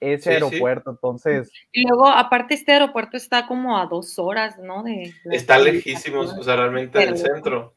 ese 0.00 0.16
Sí, 0.16 0.22
sí. 0.22 0.30
aeropuerto. 0.30 0.90
Entonces, 0.90 1.50
Y 1.72 1.86
luego, 1.86 2.08
aparte, 2.08 2.54
este 2.54 2.72
aeropuerto 2.72 3.16
está 3.16 3.46
como 3.46 3.78
a 3.78 3.86
dos 3.86 4.18
horas, 4.18 4.58
¿no? 4.58 4.82
De, 4.82 5.12
de- 5.24 5.36
Está 5.36 5.58
lejísimos, 5.58 6.32
o 6.32 6.42
sea, 6.42 6.56
realmente 6.56 6.98
del 6.98 7.16
centro. 7.18 7.74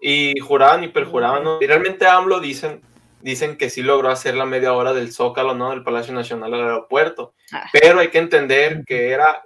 Y 0.00 0.38
juraban 0.40 0.84
y 0.84 0.88
perjuraban, 0.88 1.44
¿no? 1.44 1.58
Y 1.60 1.66
realmente 1.66 2.06
AMLO 2.06 2.40
dicen, 2.40 2.82
dicen 3.20 3.56
que 3.56 3.70
sí 3.70 3.82
logró 3.82 4.08
hacer 4.10 4.34
la 4.34 4.46
media 4.46 4.72
hora 4.72 4.92
del 4.92 5.12
Zócalo, 5.12 5.54
¿no? 5.54 5.70
Del 5.70 5.82
Palacio 5.82 6.12
Nacional 6.14 6.52
al 6.54 6.62
aeropuerto. 6.62 7.34
Ah. 7.52 7.66
Pero 7.72 8.00
hay 8.00 8.08
que 8.08 8.18
entender 8.18 8.84
que 8.86 9.10
era, 9.10 9.44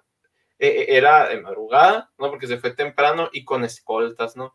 eh, 0.59 0.87
era 0.90 1.29
de 1.29 1.40
madrugada, 1.40 2.11
¿no? 2.19 2.31
Porque 2.31 2.47
se 2.47 2.59
fue 2.59 2.73
temprano 2.75 3.29
y 3.33 3.45
con 3.45 3.64
escoltas, 3.64 4.37
¿no? 4.37 4.55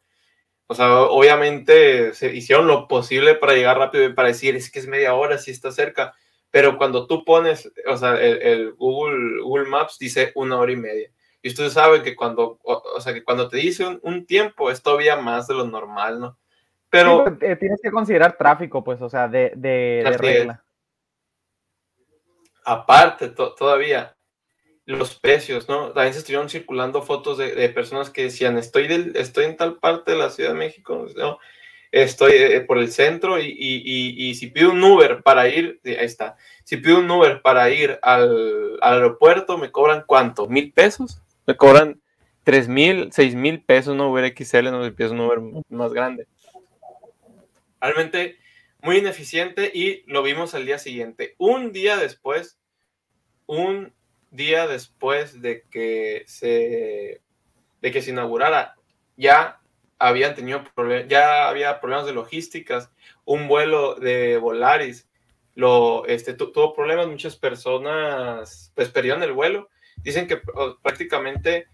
O 0.68 0.74
sea, 0.74 1.02
obviamente 1.02 2.14
se 2.16 2.34
hicieron 2.36 2.66
lo 2.68 2.88
posible 2.88 3.36
para 3.36 3.54
llegar 3.54 3.78
rápido 3.78 4.04
y 4.06 4.14
para 4.14 4.30
decir, 4.30 4.56
es 4.56 4.72
que 4.72 4.80
es 4.80 4.88
media 4.88 5.14
hora, 5.14 5.38
sí 5.38 5.52
está 5.52 5.72
cerca. 5.72 6.14
Pero 6.56 6.78
cuando 6.78 7.06
tú 7.06 7.26
pones, 7.26 7.70
o 7.86 7.98
sea, 7.98 8.14
el, 8.14 8.42
el 8.42 8.74
Google, 8.76 9.42
Google 9.42 9.68
Maps 9.68 9.98
dice 10.00 10.32
una 10.36 10.58
hora 10.58 10.72
y 10.72 10.78
media. 10.78 11.12
Y 11.42 11.50
ustedes 11.50 11.74
saben 11.74 12.02
que 12.02 12.16
cuando, 12.16 12.58
o, 12.64 12.82
o 12.96 13.02
sea, 13.02 13.14
que 13.14 13.26
cuando 13.26 13.50
te 13.50 13.58
dice 13.58 13.86
un, 13.86 14.00
un 14.04 14.26
tiempo 14.26 14.72
es 14.72 14.82
todavía 14.82 15.18
más 15.18 15.48
de 15.48 15.54
lo 15.54 15.66
normal, 15.68 16.22
¿no? 16.22 16.38
Pero 16.90 17.26
sí, 17.28 17.46
eh, 17.46 17.58
tienes 17.58 17.82
que 17.84 17.92
considerar 17.92 18.38
tráfico, 18.38 18.82
pues, 18.86 19.02
o 19.02 19.10
sea, 19.10 19.28
de, 19.28 19.52
de- 19.58 20.02
de 20.10 20.18
regla. 20.18 20.64
aparte 22.64 23.28
to- 23.30 23.54
todavía 23.54 24.16
los 24.86 25.20
precios, 25.20 25.68
¿no? 25.68 25.92
También 25.92 26.14
se 26.14 26.20
estuvieron 26.20 26.48
circulando 26.50 27.02
fotos 27.02 27.38
de, 27.38 27.54
de 27.54 27.68
personas 27.68 28.10
que 28.12 28.24
decían, 28.24 28.58
estoy, 28.58 28.88
del, 28.88 29.14
estoy 29.18 29.44
en 29.44 29.58
tal 29.58 29.76
parte 29.80 30.12
de 30.12 30.18
la 30.20 30.30
Ciudad 30.30 30.52
de 30.52 30.58
México, 30.60 31.06
¿no? 31.18 31.38
Estoy 32.04 32.34
eh, 32.34 32.62
por 32.62 32.78
el 32.78 32.92
centro 32.92 33.40
y, 33.40 33.46
y- 33.46 33.82
y- 33.86 34.30
y 34.30 34.36
si 34.36 34.48
pido 34.48 34.72
un 34.72 34.84
Uber 34.84 35.24
para 35.24 35.48
ir, 35.48 35.80
ahí 35.86 35.96
está, 36.00 36.36
si 36.64 36.78
pido 36.78 37.00
un 37.00 37.10
Uber 37.10 37.42
para 37.42 37.70
ir 37.70 38.00
al, 38.02 38.78
al 38.82 38.94
aeropuerto, 38.96 39.58
me 39.58 39.72
cobran 39.72 40.04
cuánto, 40.06 40.48
mil 40.48 40.74
pesos, 40.74 41.22
me 41.48 41.56
cobran 41.56 42.02
tres 42.44 42.68
mil, 42.68 43.10
seis 43.14 43.34
mil 43.34 43.62
pesos, 43.64 43.96
no 43.96 44.12
Uber 44.12 44.26
XL, 44.38 44.72
no 44.72 44.94
pides 44.94 45.12
un 45.12 45.22
Uber 45.22 45.40
más 45.70 45.94
grande. 45.94 46.28
Realmente 47.80 48.38
muy 48.82 48.98
ineficiente 48.98 49.72
y 49.74 50.04
lo 50.08 50.22
vimos 50.22 50.54
al 50.54 50.66
día 50.66 50.78
siguiente. 50.78 51.36
Un 51.38 51.72
día 51.72 51.98
después, 51.98 52.58
un 53.48 53.94
día 54.32 54.68
después 54.68 55.42
de 55.42 55.64
que 55.72 56.24
se, 56.28 57.22
de 57.82 57.92
que 57.92 58.02
se 58.02 58.12
inaugurara, 58.12 58.76
ya 59.18 59.60
habían 60.00 60.36
tenido 60.36 60.64
problemas, 60.76 61.08
ya 61.10 61.48
había 61.50 61.80
problemas 61.80 62.06
de 62.06 62.14
logísticas, 62.14 62.92
un 63.24 63.48
vuelo 63.48 63.96
de 63.96 64.38
Volaris 64.38 65.08
lo, 65.56 66.06
este, 66.06 66.34
tu- 66.34 66.52
tuvo 66.52 66.74
problemas, 66.74 67.08
muchas 67.08 67.36
personas 67.38 68.72
pues 68.76 68.90
perdieron 68.90 69.24
el 69.24 69.32
vuelo, 69.32 69.70
dicen 69.98 70.28
que 70.28 70.42
oh, 70.54 70.78
prácticamente 70.82 71.68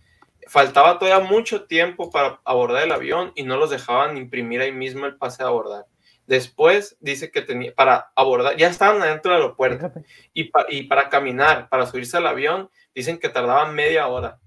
faltaba 0.47 0.99
todavía 0.99 1.25
mucho 1.27 1.65
tiempo 1.65 2.09
para 2.11 2.39
abordar 2.45 2.83
el 2.83 2.91
avión 2.91 3.31
y 3.35 3.43
no 3.43 3.57
los 3.57 3.69
dejaban 3.71 4.17
imprimir 4.17 4.61
ahí 4.61 4.71
mismo 4.71 5.05
el 5.05 5.17
pase 5.17 5.43
de 5.43 5.49
abordar. 5.49 5.85
Después 6.27 6.95
dice 6.99 7.31
que 7.31 7.41
tenía 7.41 7.73
para 7.73 8.11
abordar, 8.15 8.55
ya 8.55 8.67
estaban 8.67 9.01
adentro 9.01 9.31
del 9.33 9.41
aeropuerto 9.41 9.91
y, 10.33 10.45
pa- 10.45 10.65
y 10.69 10.83
para 10.83 11.09
caminar, 11.09 11.67
para 11.69 11.85
subirse 11.87 12.17
al 12.17 12.27
avión, 12.27 12.69
dicen 12.93 13.17
que 13.19 13.29
tardaban 13.29 13.73
media 13.75 14.07
hora. 14.07 14.39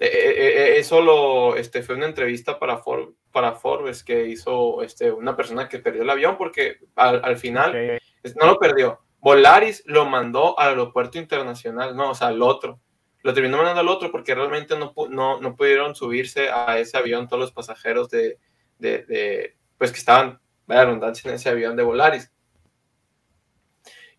Eh, 0.00 0.06
eh, 0.06 0.34
eh, 0.38 0.78
eso 0.78 1.00
lo, 1.00 1.56
este, 1.56 1.82
fue 1.82 1.96
una 1.96 2.06
entrevista 2.06 2.58
para, 2.58 2.78
For- 2.78 3.14
para 3.32 3.52
Forbes 3.54 4.04
que 4.04 4.26
hizo 4.28 4.82
este, 4.82 5.10
una 5.10 5.36
persona 5.36 5.68
que 5.68 5.80
perdió 5.80 6.02
el 6.02 6.10
avión 6.10 6.36
porque 6.38 6.78
al, 6.94 7.20
al 7.24 7.36
final 7.36 7.72
no 8.40 8.46
lo 8.46 8.58
perdió. 8.58 9.00
Volaris 9.20 9.82
lo 9.86 10.06
mandó 10.06 10.56
al 10.58 10.68
aeropuerto 10.70 11.18
internacional, 11.18 11.96
no, 11.96 12.10
o 12.10 12.14
sea, 12.14 12.28
al 12.28 12.40
otro. 12.42 12.78
Lo 13.22 13.34
terminó 13.34 13.56
mandando 13.56 13.80
al 13.80 13.88
otro 13.88 14.12
porque 14.12 14.34
realmente 14.36 14.78
no, 14.78 14.94
no, 15.10 15.40
no 15.40 15.56
pudieron 15.56 15.96
subirse 15.96 16.48
a 16.48 16.78
ese 16.78 16.96
avión 16.96 17.26
todos 17.26 17.40
los 17.40 17.52
pasajeros 17.52 18.08
de, 18.08 18.38
de, 18.78 19.02
de, 19.04 19.56
pues 19.76 19.90
que 19.90 19.98
estaban, 19.98 20.40
vaya 20.68 20.84
redundancia, 20.84 21.28
en 21.28 21.34
ese 21.34 21.48
avión 21.48 21.74
de 21.74 21.82
Volaris. 21.82 22.30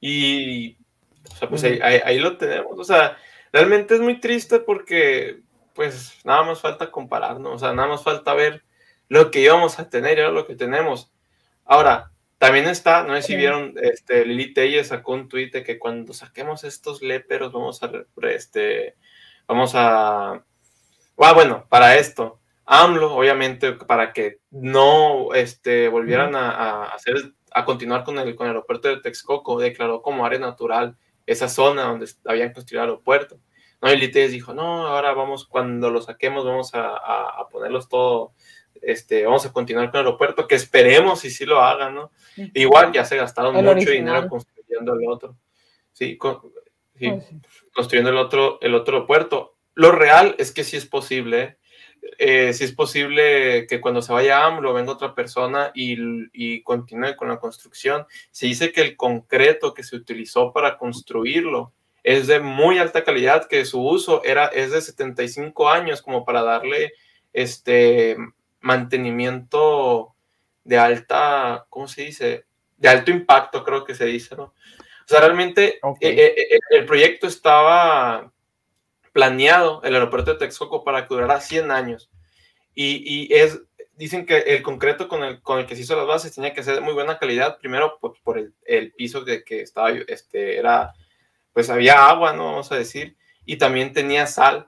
Y, 0.02 0.78
o 1.32 1.36
sea, 1.38 1.50
pues 1.50 1.64
ahí, 1.64 1.80
ahí- 1.82 2.02
ahí 2.04 2.20
lo 2.20 2.38
tenemos. 2.38 2.78
O 2.78 2.84
sea, 2.84 3.18
realmente 3.54 3.96
es 3.96 4.02
muy 4.02 4.20
triste 4.20 4.60
porque, 4.60 5.40
pues, 5.80 6.20
nada 6.26 6.44
más 6.44 6.60
falta 6.60 6.92
compararnos. 6.92 7.54
O 7.54 7.58
sea, 7.58 7.72
nada 7.72 7.88
más 7.88 8.04
falta 8.04 8.34
ver 8.34 8.66
lo 9.08 9.32
que 9.32 9.40
íbamos 9.40 9.80
a 9.80 9.90
tener 9.90 10.18
y 10.18 10.22
ahora 10.22 10.34
lo 10.34 10.46
que 10.46 10.58
tenemos. 10.58 11.10
Ahora, 11.64 12.12
también 12.38 12.68
está, 12.68 13.04
no 13.04 13.16
sé 13.16 13.22
si 13.22 13.38
vieron, 13.38 13.76
este, 13.82 14.26
Lili 14.26 14.54
Telle 14.54 14.84
sacó 14.84 15.14
un 15.14 15.30
tuit 15.30 15.54
de 15.54 15.64
que 15.64 15.80
cuando 15.80 16.12
saquemos 16.12 16.66
estos 16.66 17.02
léperos 17.02 17.54
vamos 17.54 17.82
a, 17.82 17.92
este, 18.24 18.98
vamos 19.48 19.72
a, 19.74 20.32
ah, 20.34 21.34
bueno, 21.34 21.66
para 21.70 21.96
esto, 21.96 22.42
AMLO, 22.66 23.16
obviamente, 23.16 23.72
para 23.72 24.12
que 24.12 24.42
no, 24.52 25.34
este, 25.34 25.88
volvieran 25.88 26.36
a, 26.36 26.50
a 26.50 26.84
hacer, 26.94 27.16
a 27.54 27.64
continuar 27.64 28.04
con 28.04 28.20
el, 28.20 28.36
con 28.36 28.48
el 28.48 28.52
aeropuerto 28.52 28.90
de 28.90 29.00
Texcoco, 29.00 29.58
declaró 29.62 30.02
como 30.02 30.26
área 30.26 30.40
natural 30.40 30.98
esa 31.26 31.48
zona 31.48 31.84
donde 31.84 32.10
habían 32.26 32.52
construido 32.52 32.84
el 32.84 32.90
aeropuerto. 32.90 33.40
No, 33.82 33.92
y 33.92 33.96
Lili 33.96 34.12
Telles 34.12 34.32
dijo, 34.32 34.54
no, 34.54 34.88
ahora 34.88 35.14
vamos, 35.14 35.46
cuando 35.46 35.90
lo 35.90 36.02
saquemos, 36.02 36.46
vamos 36.46 36.74
a, 36.76 36.90
a- 36.98 37.42
a 37.42 37.48
ponerlos 37.50 37.88
todo, 37.88 38.34
este, 38.82 39.26
vamos 39.26 39.46
a 39.46 39.54
continuar 39.54 39.90
con 39.92 40.00
el 40.02 40.06
aeropuerto, 40.06 40.48
que 40.48 40.56
esperemos 40.56 41.24
y 41.26 41.30
sí 41.30 41.46
lo 41.46 41.62
hagan, 41.62 41.96
¿no? 41.96 42.12
Igual 42.54 42.92
ya 42.92 43.06
se 43.06 43.16
gastaron 43.18 43.56
El 43.56 43.64
mucho 43.66 43.72
original. 43.78 43.98
dinero 44.16 44.30
construyendo 44.30 44.94
el 44.94 45.08
otro. 45.08 45.38
Sí, 45.92 46.18
con- 46.18 46.42
sí, 46.96 47.10
sí. 47.30 47.38
construyendo 47.74 48.10
el 48.12 48.18
otro, 48.18 48.60
el 48.62 48.76
otro 48.76 48.96
aeropuerto. 48.98 49.56
Lo 49.76 49.92
real 49.92 50.36
es 50.38 50.52
que 50.52 50.64
sí 50.66 50.76
es 50.78 50.86
posible. 50.86 51.42
¿eh? 51.42 51.58
Eh, 52.18 52.54
sí 52.54 52.64
es 52.66 52.72
posible 52.74 53.66
que 53.68 53.82
cuando 53.82 54.02
se 54.02 54.12
vaya 54.14 54.46
AMLO 54.46 54.74
venga 54.74 54.92
otra 54.94 55.14
persona 55.16 55.72
y, 55.74 55.98
y 56.34 56.62
continúe 56.64 57.16
con 57.18 57.28
la 57.30 57.40
construcción. 57.40 58.06
Se 58.32 58.46
dice 58.46 58.72
que 58.72 58.82
el 58.82 58.96
concreto 58.98 59.74
que 59.74 59.84
se 59.84 59.96
utilizó 59.98 60.52
para 60.54 60.78
construirlo 60.78 61.74
es 62.04 62.28
de 62.28 62.40
muy 62.40 62.78
alta 62.78 63.04
calidad, 63.04 63.48
que 63.48 63.66
su 63.66 63.82
uso 63.82 64.24
era, 64.24 64.48
es 64.48 64.72
de 64.72 64.82
75 64.82 65.70
años 65.70 66.02
como 66.02 66.26
para 66.26 66.44
darle 66.44 66.94
este 67.34 68.18
mantenimiento 68.62 70.16
de 70.64 70.78
alta, 70.78 71.66
¿cómo 71.70 71.88
se 71.88 72.04
dice? 72.04 72.46
De 72.78 72.90
alto 72.90 73.12
impacto, 73.12 73.64
creo 73.64 73.84
que 73.84 73.96
se 73.96 74.06
dice, 74.06 74.36
¿no? 74.36 74.44
O 74.44 75.12
sea, 75.12 75.22
realmente 75.22 75.76
eh, 75.76 75.80
eh, 76.02 76.36
eh, 76.38 76.60
el 76.70 76.86
proyecto 76.86 77.26
estaba 77.26 78.32
planeado, 79.12 79.82
el 79.84 79.96
aeropuerto 79.96 80.34
de 80.34 80.40
Texcoco, 80.40 80.84
para 80.84 81.08
que 81.08 81.16
durara 81.16 81.42
100 81.42 81.72
años. 81.72 82.12
Y, 82.76 83.02
y 83.04 83.34
es, 83.34 83.60
dicen 83.96 84.26
que 84.26 84.38
el 84.38 84.62
concreto 84.62 85.08
con 85.08 85.24
el, 85.24 85.42
con 85.42 85.60
el 85.60 85.66
que 85.66 85.76
se 85.76 85.82
hizo 85.82 85.96
las 85.96 86.06
bases 86.06 86.36
tenía 86.36 86.54
que 86.54 86.64
ser 86.64 86.76
de 86.76 86.82
muy 86.82 86.94
buena 86.94 87.18
calidad, 87.18 87.58
primero 87.58 87.98
pues, 88.00 88.14
por 88.24 88.38
el, 88.38 88.54
el 88.66 88.94
piso 88.94 89.22
de 89.22 89.44
que 89.44 89.62
estaba, 89.62 89.90
este, 89.90 90.58
era, 90.58 90.94
pues 91.54 91.70
había 91.70 92.08
agua, 92.08 92.34
¿no? 92.34 92.46
Vamos 92.46 92.72
a 92.72 92.76
decir, 92.76 93.18
y 93.46 93.58
también 93.58 93.94
tenía 93.94 94.28
sal. 94.28 94.68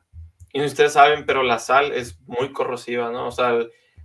Y 0.53 0.61
ustedes 0.63 0.93
saben, 0.93 1.25
pero 1.25 1.43
la 1.43 1.59
sal 1.59 1.91
es 1.93 2.19
muy 2.21 2.51
corrosiva, 2.51 3.11
¿no? 3.11 3.27
O 3.27 3.31
sea, 3.31 3.57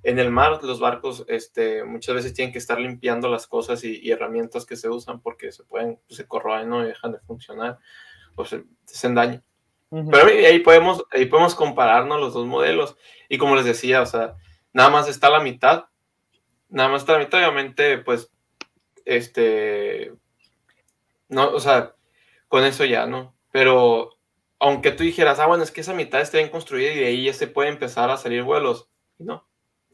en 0.06 0.20
el 0.20 0.30
mar 0.30 0.62
los 0.62 0.78
barcos 0.78 1.24
este, 1.26 1.82
muchas 1.82 2.14
veces 2.14 2.32
tienen 2.32 2.52
que 2.52 2.58
estar 2.58 2.78
limpiando 2.78 3.28
las 3.28 3.48
cosas 3.48 3.82
y, 3.82 3.98
y 4.00 4.12
herramientas 4.12 4.64
que 4.64 4.76
se 4.76 4.88
usan 4.88 5.20
porque 5.20 5.50
se 5.50 5.64
pueden, 5.64 5.98
pues, 6.06 6.16
se 6.16 6.28
corroen 6.28 6.68
¿no? 6.68 6.84
y 6.84 6.86
dejan 6.86 7.10
de 7.10 7.18
funcionar 7.18 7.78
o 8.36 8.44
se, 8.44 8.62
hacen 8.84 9.16
daño. 9.16 9.42
Pero 9.90 10.26
ahí 10.26 10.44
ahí 10.44 10.58
podemos, 10.60 11.04
ahí 11.10 11.26
podemos 11.26 11.56
compararnos 11.56 12.20
los 12.20 12.34
dos 12.34 12.46
modelos. 12.46 12.96
Y 13.28 13.36
como 13.38 13.56
les 13.56 13.64
decía, 13.64 14.00
o 14.00 14.06
sea, 14.06 14.36
nada 14.72 14.90
más 14.90 15.08
está 15.08 15.28
la 15.28 15.40
mitad. 15.40 15.86
Nada 16.68 16.88
más 16.88 17.02
está 17.02 17.14
la 17.14 17.20
mitad, 17.20 17.40
obviamente, 17.40 17.98
pues, 17.98 18.30
este, 19.04 20.12
no, 21.28 21.48
o 21.48 21.60
sea, 21.60 21.95
con 22.48 22.64
eso 22.64 22.84
ya, 22.84 23.06
¿no? 23.06 23.34
Pero 23.52 24.10
aunque 24.58 24.92
tú 24.92 25.02
dijeras, 25.04 25.38
ah, 25.38 25.46
bueno, 25.46 25.62
es 25.62 25.70
que 25.70 25.80
esa 25.82 25.94
mitad 25.94 26.20
está 26.20 26.38
bien 26.38 26.50
construida 26.50 26.92
y 26.92 26.98
de 27.00 27.06
ahí 27.06 27.24
ya 27.26 27.32
se 27.32 27.46
puede 27.46 27.68
empezar 27.68 28.10
a 28.10 28.16
salir 28.16 28.42
vuelos, 28.42 28.90
no. 29.18 29.46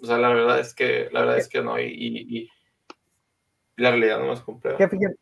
O 0.03 0.07
sea, 0.07 0.19
la 0.19 0.29
verdad 0.29 0.59
es 0.59 0.75
que, 0.75 1.09
la 1.13 1.21
verdad 1.21 1.39
es 1.39 1.49
que 1.49 1.63
no, 1.63 1.79
y, 1.81 1.85
y- 1.87 2.39
y 2.39 2.49
la 3.77 3.91
realidad 3.91 4.21
no 4.21 4.45
compleja. 4.45 4.77
Que 4.77 4.89
fíjense, 4.89 5.17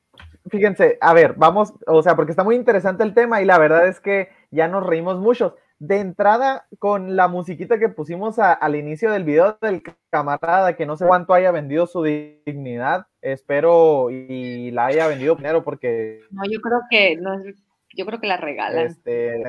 fíjense, 0.50 0.98
a 1.00 1.14
ver, 1.14 1.34
vamos, 1.36 1.72
o 1.86 2.02
sea, 2.02 2.16
porque 2.16 2.32
está 2.32 2.44
muy 2.44 2.56
interesante 2.56 3.02
el 3.04 3.14
tema 3.14 3.40
y 3.40 3.44
la 3.44 3.58
verdad 3.58 3.86
es 3.86 4.00
que 4.00 4.28
ya 4.50 4.68
nos 4.68 4.86
reímos 4.86 5.18
mucho. 5.18 5.56
De 5.78 5.98
entrada, 5.98 6.66
con 6.78 7.16
la 7.16 7.26
musiquita 7.28 7.78
que 7.78 7.88
pusimos 7.88 8.38
al 8.38 8.76
inicio 8.76 9.10
del 9.12 9.24
video 9.24 9.56
del 9.62 9.82
camarada, 10.10 10.76
que 10.76 10.84
no 10.84 10.98
sé 10.98 11.06
cuánto 11.06 11.32
haya 11.32 11.52
vendido 11.52 11.86
su 11.86 12.02
dignidad, 12.02 13.06
espero 13.22 14.10
y 14.10 14.70
la 14.70 14.86
haya 14.86 15.06
vendido 15.06 15.36
primero 15.36 15.62
porque 15.62 16.20
No, 16.30 16.42
yo 16.44 16.60
creo 16.60 16.80
que 16.90 17.16
no 17.16 17.36
yo 17.94 18.06
creo 18.06 18.20
que 18.20 18.26
la 18.26 18.36
regalan. 18.36 18.86
Este, 18.86 19.42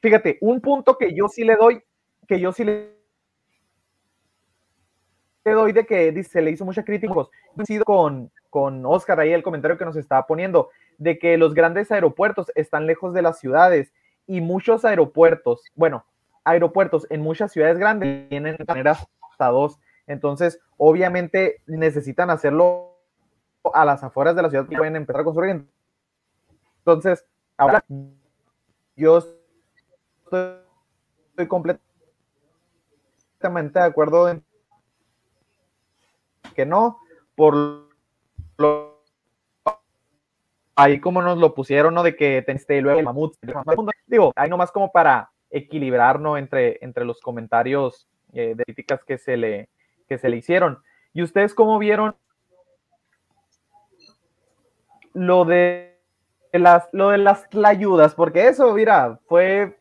fíjate, 0.00 0.38
un 0.40 0.60
punto 0.60 0.96
que 0.96 1.14
yo 1.14 1.28
sí 1.28 1.44
le 1.44 1.56
doy, 1.56 1.82
que 2.26 2.40
yo 2.40 2.52
sí 2.52 2.64
le 2.64 2.96
doy 5.44 5.72
de 5.72 5.84
que 5.84 6.12
dice, 6.12 6.30
se 6.30 6.42
le 6.42 6.50
hizo 6.50 6.64
mucha 6.64 6.84
crítica, 6.84 7.12
pues, 7.12 7.28
coincido 7.54 7.84
con, 7.84 8.30
con 8.48 8.84
Oscar 8.86 9.20
ahí 9.20 9.32
el 9.32 9.42
comentario 9.42 9.76
que 9.76 9.84
nos 9.84 9.96
estaba 9.96 10.26
poniendo, 10.26 10.70
de 10.98 11.18
que 11.18 11.36
los 11.36 11.54
grandes 11.54 11.90
aeropuertos 11.92 12.50
están 12.54 12.86
lejos 12.86 13.12
de 13.12 13.22
las 13.22 13.38
ciudades 13.38 13.92
y 14.26 14.40
muchos 14.40 14.84
aeropuertos, 14.84 15.62
bueno, 15.74 16.06
aeropuertos 16.44 17.06
en 17.10 17.20
muchas 17.20 17.52
ciudades 17.52 17.78
grandes 17.78 18.28
tienen 18.28 18.56
maneras 18.66 19.06
hasta 19.30 19.48
dos, 19.48 19.78
entonces 20.06 20.60
obviamente 20.76 21.60
necesitan 21.66 22.30
hacerlo 22.30 22.91
a 23.72 23.84
las 23.84 24.02
afueras 24.02 24.34
de 24.34 24.42
la 24.42 24.50
ciudad 24.50 24.66
que 24.66 24.76
pueden 24.76 24.96
empezar 24.96 25.20
a 25.20 25.24
construir. 25.24 25.64
Entonces, 26.78 27.24
ahora 27.56 27.84
yo 28.96 29.18
estoy, 29.18 30.56
estoy 31.30 31.48
completamente 31.48 31.90
de 33.78 33.84
acuerdo 33.84 34.28
en 34.28 34.44
que 36.54 36.66
no, 36.66 36.98
por 37.34 37.88
lo 38.58 38.92
ahí 40.74 41.00
como 41.00 41.22
nos 41.22 41.38
lo 41.38 41.54
pusieron, 41.54 41.94
¿no? 41.94 42.02
De 42.02 42.16
que 42.16 42.44
este, 42.46 42.80
luego 42.80 43.02
mamut, 43.02 43.36
digo, 44.06 44.32
ahí 44.36 44.48
nomás 44.48 44.72
como 44.72 44.90
para 44.90 45.30
equilibrar, 45.50 46.18
¿no? 46.20 46.36
Entre, 46.36 46.78
entre 46.82 47.04
los 47.04 47.20
comentarios 47.20 48.08
eh, 48.32 48.54
de 48.56 48.64
críticas 48.64 49.04
que 49.04 49.18
se 49.18 49.36
le 49.36 49.68
que 50.08 50.18
se 50.18 50.28
le 50.28 50.36
hicieron. 50.36 50.82
¿Y 51.12 51.22
ustedes 51.22 51.54
cómo 51.54 51.78
vieron 51.78 52.16
lo 55.14 55.44
de 55.44 55.98
las 56.52 56.88
lo 56.92 57.10
de 57.10 57.18
las 57.18 57.44
ayudas? 57.64 58.14
Porque 58.14 58.48
eso, 58.48 58.72
mira, 58.74 59.18
fue 59.26 59.76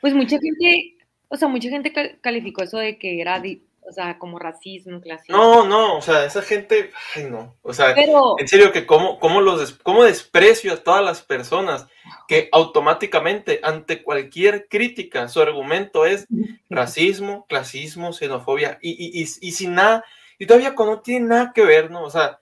Pues 0.00 0.14
mucha 0.14 0.38
gente, 0.38 0.96
o 1.28 1.36
sea, 1.36 1.48
mucha 1.48 1.68
gente 1.68 1.92
cal- 1.92 2.18
calificó 2.20 2.62
eso 2.62 2.78
de 2.78 2.98
que 2.98 3.20
era 3.20 3.42
O 3.84 3.92
sea, 3.92 4.16
como 4.16 4.38
racismo, 4.38 5.00
clasismo. 5.00 5.36
No, 5.36 5.66
no, 5.66 5.96
o 5.98 6.00
sea, 6.02 6.24
esa 6.24 6.40
gente, 6.40 6.90
ay 7.16 7.24
no, 7.24 7.56
o 7.62 7.72
sea, 7.72 7.94
Pero, 7.94 8.36
en 8.38 8.46
serio 8.46 8.70
que 8.70 8.86
cómo, 8.86 9.18
cómo 9.18 9.40
los 9.40 9.58
des- 9.58 9.72
cómo 9.82 10.04
desprecio 10.04 10.72
a 10.72 10.76
todas 10.76 11.04
las 11.04 11.20
personas 11.22 11.88
que 12.28 12.48
automáticamente 12.52 13.58
ante 13.64 14.02
cualquier 14.04 14.68
crítica 14.68 15.28
su 15.28 15.40
argumento 15.42 16.06
es 16.06 16.26
racismo, 16.70 17.44
clasismo, 17.48 18.12
xenofobia 18.12 18.78
y, 18.80 18.90
y, 18.90 19.22
y, 19.22 19.26
y 19.48 19.52
sin 19.52 19.74
nada, 19.74 20.04
y 20.38 20.46
todavía 20.46 20.74
cuando 20.76 20.96
no 20.96 21.02
tiene 21.02 21.26
nada 21.26 21.52
que 21.52 21.64
ver, 21.64 21.90
¿no? 21.90 22.04
O 22.04 22.10
sea, 22.10 22.38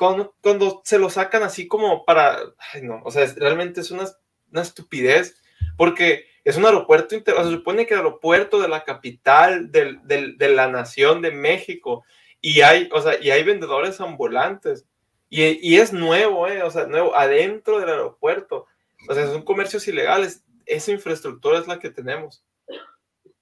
cuando, 0.00 0.34
cuando 0.42 0.80
se 0.84 0.98
lo 0.98 1.10
sacan 1.10 1.42
así 1.42 1.68
como 1.68 2.04
para, 2.06 2.38
ay 2.72 2.80
no, 2.82 3.02
o 3.04 3.10
sea, 3.10 3.22
es- 3.22 3.36
realmente 3.36 3.82
es 3.82 3.90
una, 3.90 4.04
una 4.50 4.62
estupidez, 4.62 5.36
porque 5.76 6.24
es 6.42 6.56
un 6.56 6.64
aeropuerto, 6.64 7.14
inter- 7.14 7.34
o 7.34 7.38
sea, 7.42 7.44
se 7.50 7.52
supone 7.56 7.86
que 7.86 7.92
el 7.92 8.00
aeropuerto 8.00 8.58
de 8.60 8.68
la 8.68 8.84
capital 8.84 9.70
del- 9.70 10.00
del- 10.06 10.38
de 10.38 10.48
la 10.48 10.68
nación 10.68 11.20
de 11.20 11.30
México, 11.32 12.02
y 12.40 12.62
hay, 12.62 12.88
o 12.92 13.02
sea, 13.02 13.20
y 13.20 13.30
hay 13.30 13.42
vendedores 13.44 14.00
ambulantes, 14.00 14.86
y, 15.28 15.44
y 15.60 15.76
es 15.78 15.92
nuevo, 15.92 16.48
¿eh? 16.48 16.62
O 16.62 16.70
sea, 16.70 16.86
nuevo, 16.86 17.14
adentro 17.14 17.78
del 17.78 17.90
aeropuerto, 17.90 18.66
o 19.08 19.14
sea, 19.14 19.26
son 19.26 19.42
comercios 19.42 19.86
ilegales, 19.86 20.42
esa 20.64 20.92
infraestructura 20.92 21.58
es 21.58 21.66
la 21.66 21.78
que 21.78 21.90
tenemos, 21.90 22.42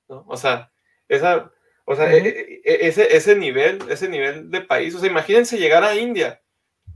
¿no? 0.09 0.25
O 0.29 0.37
sea, 0.37 0.71
esa, 1.09 1.53
o 1.85 1.95
sea, 1.95 2.07
Ujú. 2.07 2.17
e- 2.27 2.61
e- 2.65 2.89
ese, 2.89 3.17
ese 3.17 3.37
nivel, 3.37 3.79
ese 3.89 4.09
nivel 4.09 4.51
de 4.51 4.61
país, 4.63 4.95
o 4.95 4.99
sea, 4.99 5.09
imagínense 5.09 5.57
llegar 5.57 5.85
a 5.85 5.95
India, 5.95 6.43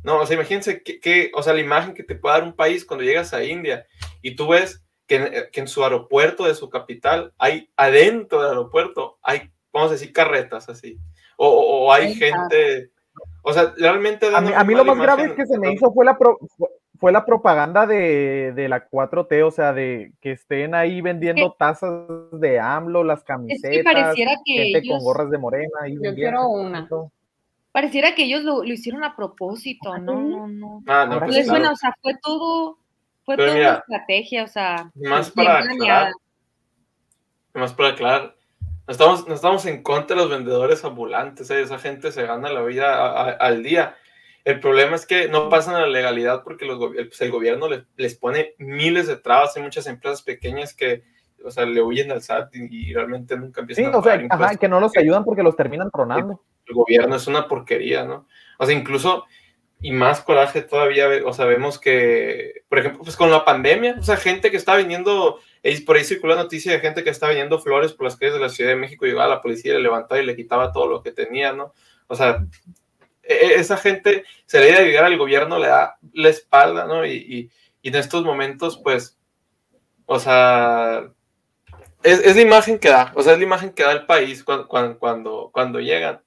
no, 0.04 0.20
o 0.20 0.26
sea, 0.26 0.34
imagínense 0.34 0.82
que, 0.82 0.98
que- 1.00 1.30
o 1.34 1.42
sea, 1.42 1.52
la 1.54 1.60
imagen 1.60 1.94
que 1.94 2.02
te 2.04 2.14
puede 2.14 2.34
dar 2.36 2.44
un 2.44 2.54
país 2.54 2.84
cuando 2.84 3.04
llegas 3.04 3.32
a 3.34 3.44
India 3.44 3.86
y 4.20 4.34
tú 4.36 4.48
ves 4.48 4.84
que 5.06 5.16
en, 5.16 5.32
que 5.52 5.60
en 5.60 5.68
su 5.68 5.82
aeropuerto 5.84 6.44
de 6.46 6.54
su 6.54 6.70
capital 6.70 7.32
hay, 7.38 7.70
adentro 7.76 8.40
del 8.40 8.50
aeropuerto, 8.50 9.18
hay, 9.22 9.50
vamos 9.72 9.90
a 9.90 9.92
decir, 9.92 10.12
carretas 10.12 10.68
así, 10.68 10.98
o, 11.36 11.48
o- 11.48 11.86
o 11.86 11.92
hay 11.92 12.14
gente, 12.14 12.90
o 13.42 13.52
sea, 13.52 13.72
realmente 13.76 14.30
da 14.30 14.38
A 14.38 14.40
mí, 14.40 14.52
a 14.54 14.64
mí 14.64 14.74
lo 14.74 14.84
más 14.84 14.96
grave 14.98 15.24
imagen. 15.24 15.36
que 15.36 15.46
se 15.46 15.58
me 15.58 15.72
hizo 15.72 15.92
fue 15.92 16.04
la, 16.04 16.16
pro- 16.16 16.38
fue, 16.56 16.68
fue 16.98 17.10
la 17.12 17.24
propaganda 17.26 17.84
de, 17.86 18.52
de 18.54 18.68
la 18.68 18.88
4T, 18.88 19.42
o 19.44 19.50
sea, 19.50 19.72
de 19.72 20.12
que 20.20 20.30
estén 20.32 20.74
ahí 20.74 21.00
vendiendo 21.00 21.52
tazas 21.58 22.06
de 22.32 22.60
AMLO, 22.60 23.02
las 23.02 23.18
es 23.20 23.24
camisetas, 23.24 23.70
que 23.72 23.82
pareciera 23.82 24.32
que 24.44 24.52
gente 24.54 24.78
ellos, 24.78 24.96
con 24.98 25.04
gorras 25.04 25.30
de 25.30 25.38
morena. 25.38 25.78
Yo 25.88 26.14
quiero 26.14 26.48
una. 26.48 26.88
Pareciera 27.72 28.14
que 28.14 28.24
ellos 28.24 28.42
lo, 28.44 28.62
lo 28.62 28.72
hicieron 28.72 29.02
a 29.04 29.16
propósito, 29.16 29.96
no, 29.98 30.12
Ujú. 30.12 30.28
no, 30.30 30.48
no. 30.48 30.82
Ah, 30.86 31.06
no, 31.06 31.18
pues 31.20 31.32
claro. 31.32 31.48
suena, 31.48 31.72
o 31.72 31.76
sea, 31.76 31.94
fue 32.00 32.12
todo, 32.22 32.78
fue 33.24 33.36
Pero 33.36 33.48
toda 33.48 33.56
mira, 33.58 33.70
una 33.70 33.78
estrategia, 33.78 34.44
o 34.44 34.48
sea, 34.48 34.90
más 34.94 35.30
para 35.30 35.58
aclarar, 35.58 36.12
Más 37.54 37.72
para 37.74 37.88
aclarar, 37.90 38.36
no 38.86 38.92
estamos, 38.92 39.28
no 39.28 39.34
estamos 39.34 39.66
en 39.66 39.82
contra 39.82 40.16
de 40.16 40.22
los 40.22 40.30
vendedores 40.30 40.84
ambulantes, 40.84 41.50
¿eh? 41.50 41.60
esa 41.60 41.78
gente 41.78 42.10
se 42.12 42.22
gana 42.26 42.50
la 42.50 42.62
vida 42.62 42.94
a- 42.94 43.24
a- 43.24 43.30
al 43.32 43.62
día. 43.62 43.96
El 44.44 44.58
problema 44.58 44.96
es 44.96 45.06
que 45.06 45.28
no 45.28 45.48
pasan 45.48 45.76
a 45.76 45.80
la 45.82 45.86
legalidad 45.86 46.42
porque 46.42 46.64
los 46.64 46.78
pues, 46.78 47.20
el 47.20 47.30
gobierno 47.30 47.68
les, 47.68 47.84
les 47.96 48.16
pone 48.16 48.54
miles 48.58 49.06
de 49.06 49.16
trabas. 49.16 49.56
Hay 49.56 49.62
muchas 49.62 49.86
empresas 49.86 50.22
pequeñas 50.22 50.74
que, 50.74 51.04
o 51.44 51.50
sea, 51.52 51.64
le 51.64 51.80
huyen 51.80 52.10
al 52.10 52.22
SAT 52.22 52.56
y, 52.56 52.90
y 52.90 52.92
realmente 52.92 53.36
nunca 53.36 53.60
Sí, 53.60 53.82
empiezan 53.84 53.94
a 53.94 53.98
o 53.98 54.02
sea, 54.02 54.20
ajá, 54.30 54.56
que 54.56 54.68
no 54.68 54.80
los 54.80 54.96
ayudan 54.96 55.24
porque 55.24 55.44
los 55.44 55.54
terminan 55.54 55.90
tronando. 55.92 56.42
El 56.66 56.74
gobierno 56.74 57.16
es 57.16 57.26
una 57.26 57.48
porquería, 57.48 58.04
¿no? 58.04 58.26
O 58.58 58.66
sea, 58.66 58.74
incluso, 58.74 59.24
y 59.80 59.90
más 59.92 60.20
coraje 60.20 60.62
todavía, 60.62 61.08
o 61.24 61.32
sea, 61.32 61.44
vemos 61.46 61.78
que, 61.78 62.62
por 62.68 62.78
ejemplo, 62.78 63.02
pues 63.02 63.16
con 63.16 63.30
la 63.30 63.44
pandemia, 63.44 63.96
o 63.98 64.02
sea, 64.02 64.16
gente 64.16 64.50
que 64.50 64.56
está 64.56 64.76
vendiendo, 64.76 65.40
por 65.86 65.96
ahí 65.96 66.04
circuló 66.04 66.36
noticia 66.36 66.72
de 66.72 66.80
gente 66.80 67.02
que 67.04 67.10
está 67.10 67.26
vendiendo 67.28 67.58
flores 67.58 67.92
por 67.92 68.04
las 68.04 68.16
calles 68.16 68.34
de 68.34 68.40
la 68.40 68.48
Ciudad 68.48 68.70
de 68.70 68.76
México, 68.76 69.04
llegaba 69.06 69.28
la 69.28 69.42
policía, 69.42 69.74
le 69.74 69.80
levantaba 69.80 70.20
y 70.20 70.26
le 70.26 70.36
quitaba 70.36 70.72
todo 70.72 70.86
lo 70.86 71.02
que 71.02 71.12
tenía, 71.12 71.52
¿no? 71.52 71.74
O 72.06 72.14
sea, 72.14 72.46
e- 73.22 73.34
e- 73.34 73.54
esa 73.60 73.76
gente 73.76 74.24
se 74.46 74.60
le 74.60 74.74
a 74.74 74.78
ayudar 74.80 75.04
al 75.04 75.18
gobierno, 75.18 75.58
le 75.58 75.66
da 75.68 75.96
la 76.12 76.28
espalda, 76.28 76.86
¿no? 76.86 77.04
Y, 77.06 77.12
y- 77.16 77.50
y 77.82 77.88
en 77.88 77.96
estos 77.96 78.24
momentos, 78.24 78.80
pues, 78.82 79.18
o 80.06 80.18
sea, 80.20 81.10
es, 82.02 82.20
es 82.20 82.36
la 82.36 82.42
imagen 82.42 82.78
que 82.78 82.88
da, 82.90 83.12
o 83.16 83.22
sea, 83.22 83.32
es 83.34 83.38
la 83.38 83.44
imagen 83.44 83.72
que 83.72 83.82
da 83.84 83.92
el 83.92 84.06
país 84.06 84.44
cuando, 84.44 84.68
cuando, 84.68 84.98
cuando, 84.98 85.50
cuando 85.52 85.80
llegan. 85.80 86.20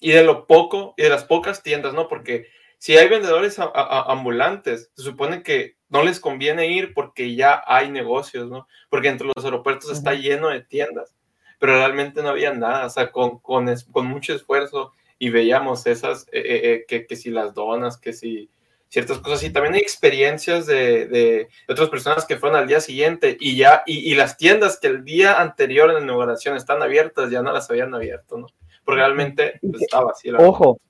Y 0.00 0.12
de 0.12 0.22
lo 0.24 0.46
poco, 0.46 0.94
y 0.96 1.02
de 1.02 1.08
las 1.10 1.24
pocas 1.24 1.62
tiendas, 1.62 1.94
¿no? 1.94 2.08
Porque 2.08 2.46
si 2.78 2.96
hay 2.96 3.08
vendedores 3.08 3.58
a- 3.58 3.64
a- 3.64 3.70
a- 4.00 4.12
ambulantes, 4.12 4.90
se 4.94 5.02
supone 5.02 5.42
que 5.42 5.76
no 5.88 6.02
les 6.04 6.20
conviene 6.20 6.68
ir 6.68 6.94
porque 6.94 7.34
ya 7.34 7.62
hay 7.66 7.90
negocios, 7.90 8.48
¿no? 8.48 8.68
Porque 8.90 9.08
entre 9.08 9.26
los 9.34 9.44
aeropuertos 9.44 9.90
está 9.90 10.14
lleno 10.14 10.48
de 10.48 10.60
tiendas, 10.62 11.14
pero 11.58 11.72
realmente 11.78 12.22
no 12.22 12.28
había 12.28 12.52
nada, 12.52 12.86
o 12.86 12.90
sea, 12.90 13.10
con, 13.10 13.38
con, 13.40 13.68
es- 13.68 13.84
con 13.84 14.06
mucho 14.06 14.34
esfuerzo 14.34 14.92
y 15.18 15.30
veíamos 15.30 15.86
esas, 15.86 16.28
eh, 16.32 16.40
eh, 16.44 16.60
eh, 16.72 16.84
que, 16.86 17.06
que 17.06 17.16
si 17.16 17.30
las 17.30 17.54
donas, 17.54 17.98
que 17.98 18.12
si 18.12 18.50
ciertas 18.90 19.18
cosas, 19.18 19.42
y 19.42 19.50
también 19.50 19.74
hay 19.74 19.80
experiencias 19.80 20.66
de, 20.66 21.06
de- 21.06 21.48
de 21.66 21.72
otras 21.72 21.88
personas 21.90 22.24
que 22.24 22.36
fueron 22.36 22.56
al 22.58 22.68
día 22.68 22.80
siguiente 22.80 23.36
y 23.40 23.56
ya, 23.56 23.82
y, 23.86 24.10
y 24.10 24.14
las 24.14 24.36
tiendas 24.36 24.78
que 24.78 24.86
el 24.88 25.04
día 25.04 25.40
anterior 25.40 25.88
en 25.90 25.96
la 25.96 26.02
inauguración 26.02 26.56
están 26.56 26.82
abiertas, 26.82 27.30
ya 27.30 27.42
no 27.42 27.52
las 27.52 27.68
habían 27.70 27.94
abierto, 27.94 28.38
¿no? 28.38 28.46
Porque 28.88 29.02
realmente 29.02 29.58
pues, 29.60 29.82
estaba 29.82 30.12
así. 30.12 30.30
la- 30.30 30.38
Ojo, 30.38 30.80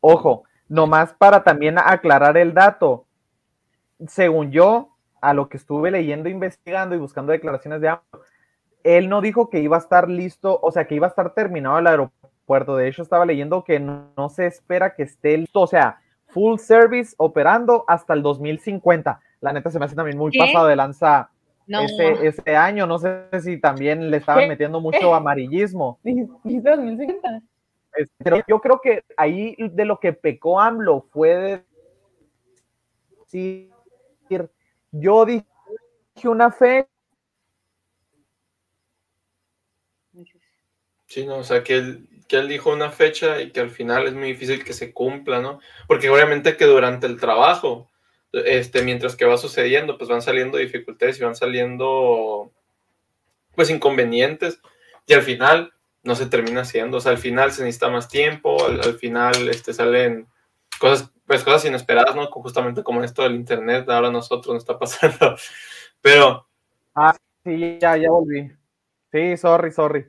ojo, 0.00 0.44
nomás 0.68 1.14
para 1.14 1.42
también 1.42 1.78
aclarar 1.78 2.36
el 2.36 2.52
dato. 2.52 3.06
Según 4.06 4.50
yo, 4.50 4.90
a 5.22 5.32
lo 5.32 5.48
que 5.48 5.56
estuve 5.56 5.90
leyendo, 5.90 6.28
investigando 6.28 6.94
y 6.94 6.98
buscando 6.98 7.32
declaraciones 7.32 7.80
de 7.80 7.88
AMLO, 7.88 8.20
él 8.84 9.08
no 9.08 9.22
dijo 9.22 9.48
que 9.48 9.60
iba 9.60 9.76
a 9.76 9.80
estar 9.80 10.10
listo, 10.10 10.58
o 10.60 10.70
sea, 10.70 10.86
que 10.86 10.94
iba 10.94 11.06
a 11.06 11.08
estar 11.08 11.32
terminado 11.32 11.78
el 11.78 11.86
aeropuerto. 11.86 12.76
De 12.76 12.88
hecho, 12.88 13.00
estaba 13.02 13.24
leyendo 13.24 13.64
que 13.64 13.80
no, 13.80 14.12
no 14.18 14.28
se 14.28 14.44
espera 14.46 14.94
que 14.94 15.04
esté 15.04 15.38
listo, 15.38 15.62
o 15.62 15.66
sea, 15.66 15.98
full 16.28 16.58
service 16.58 17.14
operando 17.16 17.86
hasta 17.88 18.12
el 18.12 18.22
2050. 18.22 19.18
La 19.40 19.54
neta 19.54 19.70
se 19.70 19.78
me 19.78 19.86
hace 19.86 19.96
también 19.96 20.18
muy 20.18 20.30
¿Qué? 20.30 20.38
pasado 20.40 20.66
de 20.66 20.76
lanza 20.76 21.29
No, 21.70 21.82
ese, 21.82 22.26
ese 22.26 22.56
año. 22.56 22.84
No 22.84 22.98
sé 22.98 23.28
si 23.40 23.60
también 23.60 24.10
le 24.10 24.16
estaban 24.16 24.42
¿Qué? 24.42 24.48
metiendo 24.48 24.80
mucho 24.80 25.14
amarillismo. 25.14 26.00
Dijiste 26.02 26.68
2050. 26.68 27.42
Pero 28.18 28.42
yo 28.48 28.60
creo 28.60 28.80
que 28.80 29.04
ahí 29.16 29.54
de 29.56 29.84
lo 29.84 30.00
que 30.00 30.12
pecó 30.12 30.60
AMLO 30.60 31.06
fue 31.12 31.36
de 31.36 31.64
decir, 33.24 33.70
yo 34.90 35.24
dije 35.24 35.44
una 36.24 36.50
fe, 36.50 36.88
Sí, 41.06 41.26
no, 41.26 41.38
o 41.38 41.42
sea, 41.42 41.64
que 41.64 41.76
él, 41.76 42.08
que 42.28 42.36
él 42.36 42.46
dijo 42.46 42.72
una 42.72 42.92
fecha 42.92 43.40
y 43.40 43.50
que 43.50 43.58
al 43.58 43.70
final 43.70 44.06
es 44.06 44.14
muy 44.14 44.28
difícil 44.28 44.64
que 44.64 44.72
se 44.72 44.92
cumpla, 44.92 45.40
¿no? 45.40 45.58
Porque 45.88 46.08
obviamente 46.08 46.56
que 46.56 46.66
durante 46.66 47.08
el 47.08 47.18
trabajo, 47.18 47.89
este, 48.32 48.82
mientras 48.82 49.16
que 49.16 49.24
va 49.24 49.36
sucediendo, 49.36 49.96
pues 49.98 50.08
van 50.10 50.22
saliendo 50.22 50.58
dificultades 50.58 51.18
y 51.18 51.24
van 51.24 51.34
saliendo, 51.36 52.50
pues, 53.54 53.70
inconvenientes 53.70 54.60
y 55.06 55.14
al 55.14 55.22
final 55.22 55.72
no 56.02 56.14
se 56.14 56.26
termina 56.26 56.62
haciendo, 56.62 56.96
o 56.98 57.00
sea, 57.00 57.12
al 57.12 57.18
final 57.18 57.52
se 57.52 57.62
necesita 57.62 57.90
más 57.90 58.08
tiempo, 58.08 58.64
al, 58.64 58.80
al 58.80 58.94
final, 58.94 59.48
este, 59.48 59.72
salen 59.74 60.26
cosas, 60.78 61.10
pues, 61.26 61.44
cosas 61.44 61.64
inesperadas, 61.66 62.14
¿no? 62.16 62.26
Justamente 62.28 62.82
como 62.82 63.02
esto 63.04 63.22
del 63.22 63.34
internet, 63.34 63.88
ahora 63.90 64.08
a 64.08 64.12
nosotros 64.12 64.54
nos 64.54 64.62
está 64.62 64.78
pasando, 64.78 65.36
pero... 66.00 66.46
sí, 67.44 67.78
ya, 67.80 67.96
ya 67.96 68.10
volví. 68.10 68.50
Sí, 69.12 69.36
sorry, 69.36 69.72
sorry. 69.72 70.06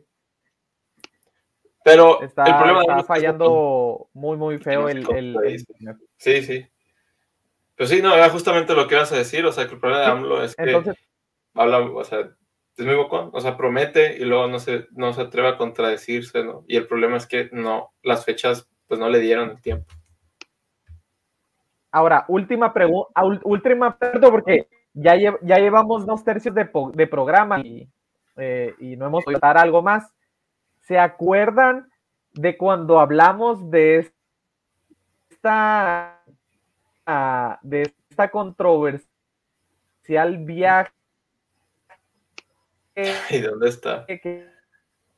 Pero 1.83 2.21
Está, 2.21 2.43
el 2.45 2.55
problema 2.55 2.81
está 2.81 3.03
fallando 3.03 4.07
muy, 4.13 4.37
muy 4.37 4.59
feo 4.59 4.87
el, 4.87 4.99
el- 5.15 5.35
el- 5.43 5.65
Sí, 6.17 6.43
sí. 6.43 6.67
Pues 7.81 7.89
sí, 7.89 7.99
no, 7.99 8.13
era 8.13 8.29
justamente 8.29 8.75
lo 8.75 8.87
que 8.87 8.93
ibas 8.93 9.11
a 9.11 9.17
decir, 9.17 9.43
o 9.43 9.51
sea, 9.51 9.65
que 9.67 9.73
el 9.73 9.79
problema 9.79 10.03
de 10.03 10.11
AMLO 10.11 10.43
es 10.43 10.55
que 10.55 10.61
Entonces, 10.65 10.95
habla, 11.55 11.79
o 11.79 12.03
sea, 12.03 12.29
es 12.77 12.85
muy 12.85 12.93
bocón, 12.93 13.31
o 13.33 13.41
sea, 13.41 13.57
promete 13.57 14.17
y 14.17 14.23
luego 14.23 14.45
no 14.47 14.59
se, 14.59 14.85
no 14.91 15.13
se 15.13 15.21
atreve 15.21 15.47
a 15.47 15.57
contradecirse, 15.57 16.43
¿no? 16.43 16.63
Y 16.67 16.77
el 16.77 16.85
problema 16.85 17.17
es 17.17 17.25
que 17.25 17.49
no, 17.51 17.91
las 18.03 18.23
fechas, 18.23 18.69
pues 18.87 18.99
no 18.99 19.09
le 19.09 19.17
dieron 19.17 19.49
el 19.49 19.61
tiempo. 19.63 19.91
ahora, 21.91 22.23
última 22.27 22.71
pregunta, 22.71 23.09
última 23.45 23.97
pregunta, 23.97 24.29
porque 24.29 24.67
ya, 24.93 25.15
lle- 25.15 25.39
ya 25.41 25.57
llevamos 25.57 26.05
dos 26.05 26.23
tercios 26.23 26.53
de, 26.53 26.69
de 26.93 27.07
programa 27.07 27.61
y, 27.61 27.89
eh, 28.37 28.75
y 28.77 28.95
no 28.95 29.07
hemos 29.07 29.23
podido 29.23 29.39
dar 29.39 29.57
algo 29.57 29.81
más. 29.81 30.13
¿Se 30.81 30.99
acuerdan 30.99 31.89
de 32.33 32.55
cuando 32.57 32.99
hablamos 32.99 33.71
de 33.71 34.11
esta, 35.31 36.20
ah, 37.53 37.59
de 37.61 37.81
esta 38.09 38.29
controversial 38.29 39.05
viaje? 40.39 40.91
¿Y 43.29 43.39
dónde 43.39 43.69
está? 43.69 44.05
que- 44.05 44.49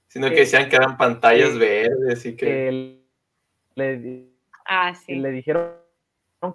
Sino 0.08 0.28
que 0.30 0.36
que- 0.36 0.40
decían 0.42 0.70
que 0.70 0.76
eran 0.76 0.96
pantallas 0.98 1.50
que- 1.52 1.58
verdes 1.58 2.26
y 2.26 2.36
que... 2.36 2.46
que 2.46 3.04
le, 3.76 4.30
ah, 4.68 4.92
y 4.92 4.96
sí. 4.96 5.16
le 5.16 5.32
dijeron 5.32 5.74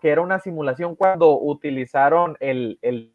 que 0.01 0.09
era 0.11 0.21
una 0.21 0.39
simulación 0.39 0.95
cuando 0.95 1.37
utilizaron 1.41 2.37
el, 2.39 2.79
el 2.83 3.13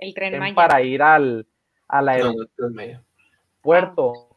El 0.00 0.12
tren 0.14 0.38
tren 0.38 0.54
para 0.54 0.82
ir 0.82 1.00
al, 1.02 1.46
al 1.88 2.04
No, 2.18 2.34
no, 2.58 2.80
aeropuerto. 2.80 4.36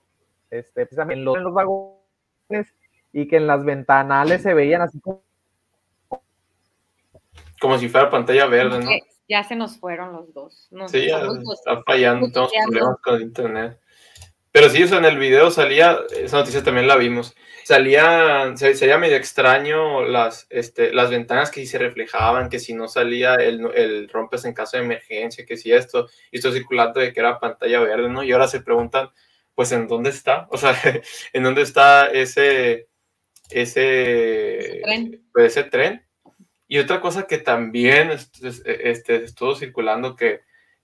este, 0.50 0.86
precisamente 0.86 1.20
en 1.20 1.26
los, 1.26 1.36
en 1.36 1.44
los 1.44 1.54
vagones 1.54 2.74
y 3.12 3.28
que 3.28 3.36
en 3.38 3.48
las 3.48 3.66
ventanales 3.66 4.42
se 4.44 4.54
veían 4.54 4.82
así 4.82 5.00
como 5.02 5.24
Como 7.60 7.78
si 7.78 7.90
fuera 7.90 8.10
pantalla 8.10 8.46
verde, 8.46 8.80
¿no? 8.80 8.92
Ya 9.30 9.44
se 9.44 9.56
nos 9.56 9.78
fueron 9.78 10.14
los 10.14 10.34
dos. 10.34 10.68
Nos 10.72 10.92
Sí, 10.92 11.08
ya 11.08 11.20
está 11.20 11.84
fallando, 11.84 12.30
tenemos 12.32 12.52
problemas 12.66 12.98
con 13.04 13.16
el 13.16 13.22
internet. 13.24 13.80
Pero 14.52 14.70
sí, 14.70 14.82
o 14.82 14.88
sea, 14.88 14.98
en 14.98 15.06
el 15.06 15.20
video 15.20 15.52
salía, 15.52 16.00
esa 16.20 16.38
noticia 16.38 16.64
también 16.64 16.88
la 16.88 16.96
vimos, 16.96 17.36
salía, 17.64 18.54
se, 18.56 18.74
sería 18.74 18.98
medio 18.98 19.18
extraño 19.18 20.04
las, 20.04 20.48
este, 20.50 20.94
las 20.94 21.12
ventanas 21.12 21.52
que 21.52 21.60
sí 21.60 21.68
se 21.68 21.78
reflejaban, 21.78 22.50
que 22.50 22.58
si 22.58 22.74
no 22.74 22.88
salía 22.88 23.36
el, 23.36 23.70
el 23.76 24.10
rompes 24.10 24.46
en 24.46 24.54
caso 24.54 24.78
de 24.78 24.84
emergencia, 24.84 25.46
que 25.46 25.58
si 25.58 25.72
esto, 25.72 26.08
y 26.32 26.38
esto 26.38 26.52
circulando 26.52 27.00
de 27.00 27.14
que 27.14 27.20
era 27.20 27.40
pantalla 27.40 27.82
verde, 27.82 28.10
¿no? 28.10 28.24
Y 28.24 28.32
ahora 28.32 28.48
se 28.48 28.62
preguntan, 28.62 29.12
pues, 29.54 29.72
¿en 29.74 29.88
dónde 29.88 30.10
está? 30.10 30.48
O 30.50 30.58
sea, 30.58 30.74
¿en 31.34 31.44
dónde 31.44 31.62
está 31.62 32.08
ese, 32.08 32.88
ese, 33.52 34.78
Ese 34.78 34.82
tren. 34.82 35.30
pues, 35.34 35.46
ese 35.58 35.70
tren? 35.70 36.07
Y 36.68 36.80
otra 36.80 37.00
cosa 37.02 37.28
que 37.28 37.38
también 37.38 38.12
es- 38.12 38.32
este, 38.66 39.24
estuvo 39.24 39.56
circulando 39.56 40.16
que 40.16 40.42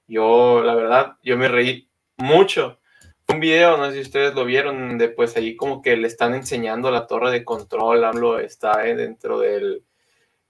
yo, 0.07 0.61
la 0.63 0.75
verdad, 0.75 1.17
yo 1.23 1.37
me 1.37 1.47
reí 1.47 1.89
mucho. 2.17 2.79
Un 3.27 3.39
video, 3.39 3.77
no 3.77 3.87
sé 3.87 3.93
si 3.95 4.01
ustedes 4.01 4.35
lo 4.35 4.45
vieron, 4.45 4.87
donde 4.87 5.09
pues 5.09 5.35
ahí 5.37 5.55
como 5.55 5.81
que 5.81 5.97
le 5.97 6.07
están 6.07 6.33
enseñando 6.35 6.91
la 6.91 7.07
torre 7.07 7.31
de 7.31 7.43
control, 7.45 8.03
AMLO 8.03 8.39
está 8.39 8.77
dentro 8.79 9.39
del, 9.39 9.83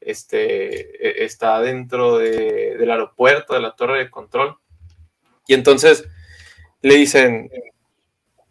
este, 0.01 1.21
eh, 1.21 1.25
está 1.25 1.61
dentro 1.61 2.17
de- 2.17 2.77
del 2.77 2.91
aeropuerto, 2.91 3.53
de 3.53 3.61
la 3.61 3.75
torre 3.75 3.99
de 3.99 4.09
control. 4.09 4.57
Y 5.47 5.53
entonces 5.53 6.07
le 6.81 6.95
dicen, 6.95 7.49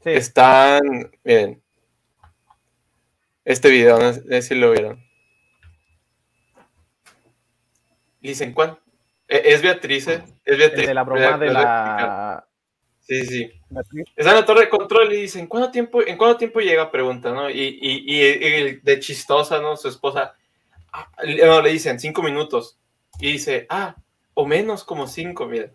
sí, 0.03 0.11
están, 0.11 1.11
miren, 1.25 1.63
este 3.45 3.71
video, 3.71 3.99
no 3.99 4.13
sé 4.13 4.43
si 4.43 4.55
lo 4.55 4.71
vieron. 4.71 4.95
Le 4.95 5.03
dicen, 8.29 8.53
¿cuál? 8.53 8.79
Eh, 9.29 9.43
Es 9.47 9.63
Beatriz, 9.63 10.09
¿eh? 10.09 10.23
Es 10.45 10.53
el 10.55 10.59
Beatriz. 10.59 10.87
de 10.87 10.95
la 10.95 11.03
broma 11.05 11.39
de 11.39 11.51
la 11.53 12.47
Sí, 13.01 13.27
sí. 13.27 13.51
Está 14.17 14.31
en 14.31 14.37
la 14.37 14.47
torre 14.47 14.61
de 14.63 14.69
control 14.69 15.13
y 15.13 15.23
dicen, 15.23 15.47
¿cuánto 15.49 15.71
tiempo, 15.73 16.03
¿en 16.07 16.17
cuánto 16.17 16.37
tiempo 16.39 16.61
llega? 16.61 16.89
Pregunta, 16.91 17.33
¿no? 17.33 17.51
Y, 17.51 17.79
y, 17.83 18.05
y, 18.07 18.23
y 18.25 18.77
de 18.77 19.01
chistosa, 19.01 19.61
¿no? 19.61 19.77
Su 19.77 19.89
esposa, 19.89 20.35
ah, 20.93 21.09
le- 21.25 21.45
no, 21.45 21.61
le 21.61 21.71
dicen, 21.73 21.99
cinco 21.99 22.23
minutos. 22.23 22.79
Y 23.19 23.33
dice, 23.33 23.67
ah, 23.71 23.97
o 24.35 24.47
menos 24.47 24.85
como 24.85 25.09
cinco, 25.09 25.47
miren. 25.47 25.75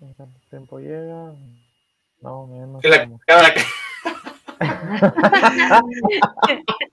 ¿En 0.00 0.14
cuánto 0.14 0.38
tiempo 0.48 0.78
llega? 0.78 1.34
No, 2.20 2.46
menos. 2.46 2.84
La 2.84 3.04
como- 3.04 3.20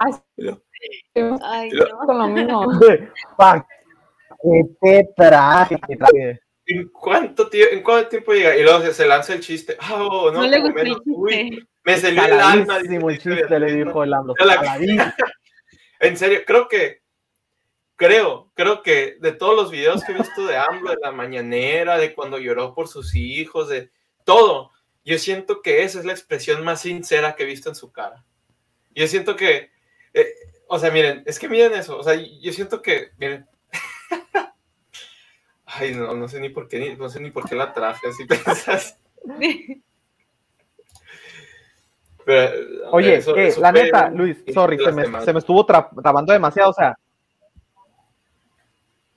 Ay, 0.00 0.12
no. 0.36 0.60
Con 2.06 2.18
lo 2.18 2.28
mismo. 2.28 2.66
Qué 4.42 4.64
te 4.80 5.08
traje. 5.16 5.76
¿En 6.66 6.88
cuánto, 6.90 7.48
tie- 7.50 7.72
¿En 7.72 7.82
cuánto 7.82 8.08
tiempo 8.10 8.32
llega? 8.32 8.54
Y 8.56 8.62
luego 8.62 8.80
se, 8.92 9.06
lanza 9.06 9.32
el 9.34 9.40
chiste. 9.40 9.76
Ah, 9.80 9.94
oh, 10.04 10.30
no, 10.30 10.42
No 10.42 10.46
le 10.46 10.60
gustó 10.60 10.78
el 10.78 10.84
menos. 10.84 11.00
Uy, 11.06 11.32
chiste. 11.50 11.66
me 11.84 11.96
salió 11.96 12.24
el 12.26 12.32
alma. 12.40 12.76
El 12.78 13.18
chiste, 13.18 13.58
le 13.60 13.72
dijo 13.72 14.04
el 14.04 14.12
AMLO. 14.14 14.34
La- 14.38 14.54
Saladísimo. 14.54 15.04
En 16.00 16.16
serio, 16.16 16.42
creo 16.46 16.68
que, 16.68 17.02
creo, 17.96 18.52
creo 18.54 18.82
que 18.84 19.16
de 19.18 19.32
todos 19.32 19.56
los 19.56 19.68
videos 19.72 20.04
que 20.04 20.12
he 20.12 20.14
visto 20.14 20.46
de 20.46 20.56
AMLO, 20.56 20.90
de 20.90 20.98
la 21.02 21.10
mañanera, 21.10 21.98
de 21.98 22.14
cuando 22.14 22.38
lloró 22.38 22.72
por 22.72 22.86
sus 22.86 23.16
hijos, 23.16 23.68
de 23.68 23.90
todo, 24.24 24.70
yo 25.08 25.18
siento 25.18 25.62
que 25.62 25.82
esa 25.84 25.98
es 25.98 26.04
la 26.04 26.12
expresión 26.12 26.62
más 26.64 26.82
sincera 26.82 27.34
que 27.34 27.44
he 27.44 27.46
visto 27.46 27.68
en 27.70 27.74
su 27.74 27.90
cara. 27.90 28.24
Yo 28.94 29.06
siento 29.06 29.36
que, 29.36 29.70
eh, 30.12 30.34
o 30.66 30.78
sea, 30.78 30.90
miren, 30.90 31.22
es 31.24 31.38
que 31.38 31.48
miren 31.48 31.72
eso, 31.72 31.96
o 31.98 32.02
sea, 32.02 32.14
yo 32.14 32.52
siento 32.52 32.82
que, 32.82 33.10
miren. 33.16 33.46
Ay, 35.64 35.94
no, 35.94 36.14
no 36.14 36.28
sé 36.28 36.40
ni 36.40 36.50
por 36.50 36.68
qué, 36.68 36.78
ni- 36.78 36.94
no 36.96 37.08
sé 37.08 37.20
ni 37.20 37.30
por 37.30 37.48
qué 37.48 37.54
la 37.54 37.72
traje, 37.72 38.08
así 38.08 38.24
pensas. 38.26 38.98
Pero, 42.24 42.90
Oye, 42.90 43.16
eso- 43.16 43.34
eso 43.36 43.60
la 43.60 43.72
neta, 43.72 44.10
Luis, 44.10 44.36
sorry, 44.52 44.78
se 44.78 44.92
me, 44.92 45.22
se 45.24 45.32
me 45.32 45.38
estuvo 45.38 45.66
tra- 45.66 45.88
trabando 46.02 46.32
demasiado, 46.32 46.70
o 46.70 46.74
sea. 46.74 46.98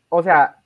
O 0.09 0.23
sea, 0.23 0.60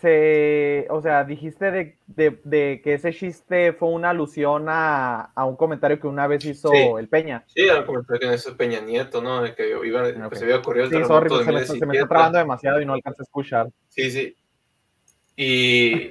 se, 0.00 0.86
o 0.90 1.00
sea, 1.02 1.24
dijiste 1.24 1.70
de, 1.70 1.98
de- 2.06 2.40
de 2.44 2.80
que 2.82 2.94
ese 2.94 3.12
chiste 3.12 3.72
fue 3.72 3.88
una 3.88 4.10
alusión 4.10 4.66
a, 4.68 5.32
a 5.34 5.44
un 5.44 5.56
comentario 5.56 6.00
que 6.00 6.06
una 6.06 6.26
vez 6.26 6.44
hizo 6.44 6.70
Sí. 6.70 6.76
el 6.98 7.08
Peña. 7.08 7.44
Sí, 7.46 7.62
era 7.62 7.84
como 7.86 8.02
que 8.04 8.34
eso 8.34 8.56
Peña 8.56 8.80
Nieto, 8.80 9.20
¿no? 9.22 9.42
De 9.42 9.54
que 9.54 9.68
iba, 9.84 10.02
pues, 10.28 10.38
se 10.38 10.44
había 10.44 10.56
ocurrido 10.58 10.84
el 10.86 10.90
Sí, 10.90 10.96
terremoto 10.96 11.28
sorry, 11.28 11.38
de 11.38 11.44
se 11.44 11.52
me, 11.52 11.58
se 11.66 11.72
me 11.74 11.78
2017. 11.78 11.96
está 11.98 12.08
trabando 12.08 12.38
demasiado 12.38 12.80
y 12.80 12.86
no 12.86 12.94
alcanzo 12.94 13.22
a 13.22 13.24
escuchar. 13.24 13.68
Sí, 13.88 14.10
sí. 14.10 14.36
Y 15.36 16.08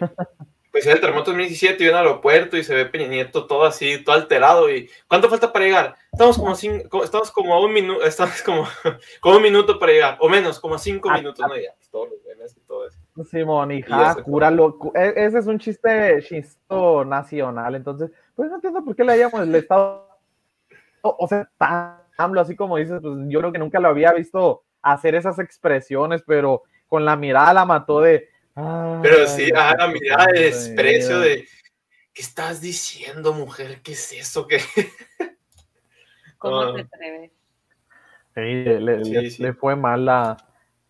pues 0.72 0.86
era 0.88 0.96
el 0.96 1.02
terremoto 1.02 1.32
de 1.32 1.38
2017 1.38 1.84
y 1.84 1.88
en 1.88 1.91
el 1.91 1.98
aeropuerto 1.98 2.58
y 2.58 2.63
se 2.63 2.74
ve 2.74 2.86
Peña 2.88 3.08
Nieto 3.08 3.46
todo 3.46 3.63
así, 3.63 4.04
todo 4.04 4.15
alterado. 4.15 4.69
y 4.74 4.89
¿Cuánto 5.08 5.30
falta 5.30 5.54
para 5.54 5.65
llegar? 5.65 5.96
Estamos 6.12 6.38
como, 6.38 6.50
a 6.52 6.56
cin- 6.56 6.89
como- 6.89 7.04
estamos 7.04 7.32
como 7.32 7.54
a 7.54 7.62
un 7.63 7.72
minuto, 7.74 8.04
estamos 8.06 8.41
como, 8.41 8.67
como 9.22 9.38
un 9.38 9.43
minuto 9.43 9.78
para 9.80 9.91
llegar, 9.91 10.17
o 10.19 10.28
menos, 10.28 10.60
como 10.60 10.76
a 10.76 10.80
cinco 10.80 11.10
Ah, 11.12 11.17
minutos, 11.17 11.46
¿no? 11.48 11.56
Y 11.56 11.63
ya, 11.63 11.74
pues, 11.78 11.89
todos 11.89 12.10
los 12.10 12.19
memes 12.26 12.58
y 12.58 12.62
todo 12.62 12.88
eso. 12.88 12.98
Simón, 13.30 13.71
hija, 13.71 14.08
se 14.10 14.13
fue. 14.15 14.23
cúralo. 14.23 14.78
cu- 14.78 14.91
e- 14.95 15.13
Ese 15.15 15.39
es 15.39 15.47
un 15.47 15.60
chiste 15.60 16.21
chisto 16.23 17.06
nacional, 17.06 17.76
entonces, 17.76 18.12
pues 18.36 18.49
no 18.49 18.56
entiendo 18.56 18.84
por 18.84 18.95
qué 18.95 19.04
le 19.04 19.12
hayamos 19.13 19.41
el 19.41 19.54
estado. 19.56 20.10
O, 21.02 21.15
o 21.19 21.28
sea, 21.28 21.49
tan 21.58 21.99
AMLO, 22.17 22.41
así 22.41 22.56
como 22.56 22.78
dices, 22.78 22.99
pues 23.02 23.13
yo 23.28 23.39
creo 23.39 23.52
que 23.52 23.60
nunca 23.60 23.80
lo 23.80 23.89
había 23.89 24.13
visto 24.13 24.63
hacer 24.82 25.15
esas 25.15 25.38
expresiones, 25.39 26.23
pero 26.26 26.63
con 26.88 27.06
la 27.06 27.15
mirada 27.15 27.54
la 27.54 27.65
mató 27.65 28.02
de. 28.02 28.30
Pero 29.02 29.28
sí, 29.28 29.43
"Ay, 29.45 29.52
ah, 29.56 29.76
la 29.78 29.88
mirada 29.88 30.26
de 30.32 30.39
desprecio 30.41 31.19
vida". 31.19 31.26
de, 31.28 31.47
¿qué 32.13 32.21
estás 32.21 32.62
diciendo, 32.62 33.34
mujer? 33.34 33.82
¿Qué 33.84 33.91
es 33.93 34.12
eso? 34.13 34.47
¿Qué? 34.47 34.58
¿Cómo 36.38 36.73
te 36.73 36.82
atreves? 36.82 37.32
Sí, 38.36 38.41
le, 38.41 39.04
Sí, 39.04 39.12
le- 39.12 39.30
sí. 39.30 39.43
le 39.43 39.54
fue 39.54 39.76
mal 39.76 40.08
a, 40.10 40.38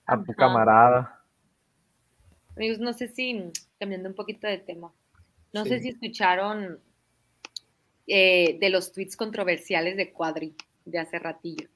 a 0.05 0.23
tu 0.23 0.33
camarada. 0.33 1.12
Amigos, 2.55 2.79
no 2.79 2.93
sé 2.93 3.07
si, 3.07 3.51
cambiando 3.79 4.09
un 4.09 4.15
poquito 4.15 4.47
de 4.47 4.57
tema, 4.59 4.93
no 5.53 5.63
Sí. 5.63 5.69
sé 5.69 5.79
si 5.79 5.89
escucharon 5.89 6.79
eh, 8.05 8.57
de 8.59 8.69
los 8.69 8.91
tweets 8.91 9.15
controversiales 9.15 9.95
de 9.95 10.11
Cuadri 10.11 10.53
de 10.83 10.99
hace 10.99 11.19
ratillo. 11.19 11.69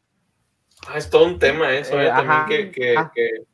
Ah, 0.86 0.98
es 0.98 1.10
todo 1.10 1.26
un 1.26 1.40
tema 1.40 1.74
eso, 1.74 1.98
Eh, 2.00 2.06
eh, 2.06 2.10
ajá. 2.10 2.40
también 2.42 2.72
que, 2.72 2.82
que, 2.82 2.98
Ah. 2.98 3.12
que, 3.16 3.30
que 3.30 3.46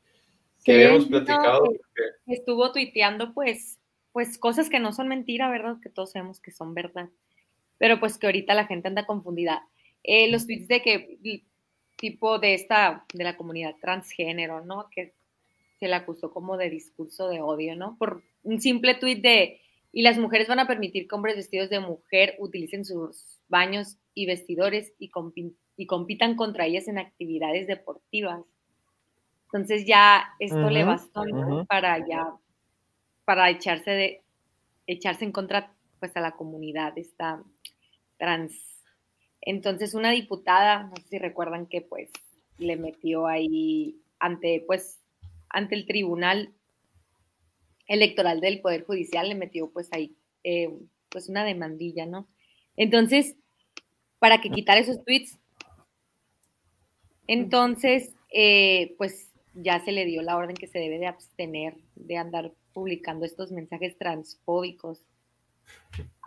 Sí, 0.57 0.71
habíamos 0.71 1.05
platicado. 1.05 1.65
porque- 1.65 1.83
Estuvo 2.25 2.71
tuiteando, 2.71 3.31
pues, 3.36 3.79
pues 4.12 4.38
cosas 4.39 4.69
que 4.71 4.79
no 4.79 4.91
son 4.91 5.07
mentira, 5.07 5.51
¿verdad? 5.51 5.77
Que 5.83 5.89
todos 5.89 6.13
sabemos 6.13 6.39
que 6.39 6.49
son 6.51 6.73
verdad. 6.73 7.09
Pero 7.77 7.99
pues 7.99 8.17
que 8.17 8.25
ahorita 8.25 8.53
la 8.55 8.65
gente 8.65 8.88
anda 8.88 9.05
confundida. 9.05 9.67
Eh, 10.03 10.31
los 10.31 10.47
tweets 10.47 10.67
de 10.67 10.81
que, 10.81 11.43
tipo 11.97 12.39
de 12.39 12.55
esta, 12.55 13.05
de 13.13 13.23
la 13.23 13.38
comunidad 13.38 13.75
transgénero, 13.81 14.65
¿no? 14.65 14.89
Que 14.89 15.13
se 15.84 15.89
le 15.89 15.96
acusó 15.96 16.32
como 16.32 16.56
de 16.56 16.69
discurso 16.69 17.28
de 17.28 17.41
odio, 17.41 17.76
¿no? 17.76 17.98
Por 17.98 18.24
un 18.43 18.62
simple 18.62 18.96
tweet 18.96 19.17
de, 19.17 19.60
y 19.91 20.02
las 20.02 20.17
mujeres 20.17 20.48
van 20.48 20.60
a 20.60 20.65
permitir 20.65 21.10
que 21.10 21.15
hombres 21.15 21.36
vestidos 21.36 21.69
de 21.69 21.82
mujer 21.82 22.38
utilicen 22.39 22.86
sus 22.86 23.41
baños 23.50 23.98
y 24.13 24.26
vestidores 24.26 24.93
y, 24.98 25.12
compi- 25.12 25.58
y 25.76 25.86
compitan 25.86 26.38
contra 26.38 26.65
ellas 26.67 26.88
en 26.88 27.00
actividades 27.00 27.67
deportivas. 27.67 28.46
Entonces 29.48 29.86
ya 29.86 30.24
esto 30.39 30.69
le 30.69 30.84
Ujú, 30.84 30.88
bastó 30.88 31.26
¿no? 31.26 31.38
ujú. 31.38 31.65
para 31.65 31.98
ya, 32.08 32.24
para 33.26 33.50
echarse 33.50 33.91
de, 33.91 34.22
echarse 34.88 35.26
en 35.26 35.34
contra 35.34 35.76
pues 36.00 36.15
a 36.15 36.22
la 36.22 36.32
comunidad 36.32 36.98
esta 36.98 37.43
trans. 38.17 38.54
Entonces 39.41 39.93
una 39.96 40.12
diputada, 40.12 40.84
no 40.84 40.96
sé 40.96 41.04
si 41.10 41.19
recuerdan 41.19 41.65
que 41.67 41.82
pues 41.82 42.10
le 42.58 42.78
metió 42.78 43.28
ahí 43.28 43.98
ante 44.17 44.63
pues 44.65 45.03
ante 45.54 45.76
el 45.76 45.86
tribunal 45.86 46.54
electoral 47.88 48.42
del 48.42 48.60
Poder 48.60 48.84
Judicial, 48.84 49.30
le 49.30 49.36
metió 49.36 49.72
pues 49.72 49.88
ahí 49.94 50.16
eh, 50.44 50.70
pues 51.10 51.30
una 51.30 51.46
demandilla, 51.46 52.06
¿no? 52.06 52.28
Entonces, 52.76 53.36
para 54.20 54.42
que 54.42 54.50
quitara 54.50 54.82
esos 54.82 55.04
tweets, 55.06 55.39
entonces, 57.28 58.13
eh, 58.34 58.96
pues 58.98 59.32
ya 59.54 59.80
se 59.86 59.92
le 59.92 60.06
dio 60.06 60.22
la 60.22 60.36
orden 60.36 60.56
que 60.56 60.68
se 60.68 60.80
debe 60.80 60.98
de 60.98 61.08
abstener 61.08 61.76
de 61.96 62.18
andar 62.18 62.52
publicando 62.74 63.26
estos 63.26 63.52
mensajes 63.52 63.98
transfóbicos 63.98 65.06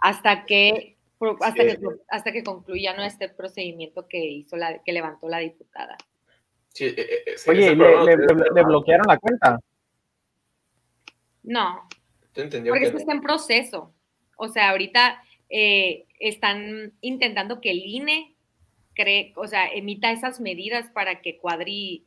hasta 0.01 0.47
que 0.47 0.97
hasta, 1.41 1.65
que, 1.65 1.79
hasta 2.09 2.33
que 2.33 2.45
concluya 2.45 2.95
¿no? 2.95 3.03
este 3.03 3.29
procedimiento 3.29 4.07
que 4.07 4.25
hizo 4.25 4.57
la 4.57 4.83
que 4.83 4.93
levantó 4.93 5.29
la 5.29 5.39
diputada. 5.39 5.97
Sí, 6.77 6.85
eh, 6.95 6.95
eh, 7.27 7.39
sí, 7.39 7.49
Oye, 7.49 7.75
¿le, 7.75 7.77
grabado. 7.77 8.67
bloquearon 8.67 9.07
la 9.09 9.17
cuenta? 9.17 9.59
No, 11.43 11.89
Te 12.35 12.43
entendió 12.43 12.71
porque 12.73 12.81
que 12.81 12.87
esto 12.89 12.99
no. 12.99 13.01
está 13.01 13.13
en 13.13 13.21
proceso. 13.23 13.95
O 14.37 14.49
sea, 14.49 14.71
ahorita 14.71 15.23
eh, 15.49 16.05
están 16.21 16.93
intentando 17.01 17.63
que 17.63 17.71
el 17.71 17.79
INE 17.79 18.35
cree, 18.95 19.33
o 19.37 19.47
sea, 19.47 19.69
emita 19.73 20.11
esas 20.13 20.39
medidas 20.39 20.91
para 20.91 21.23
que 21.23 21.39
Cuadri, 21.39 22.05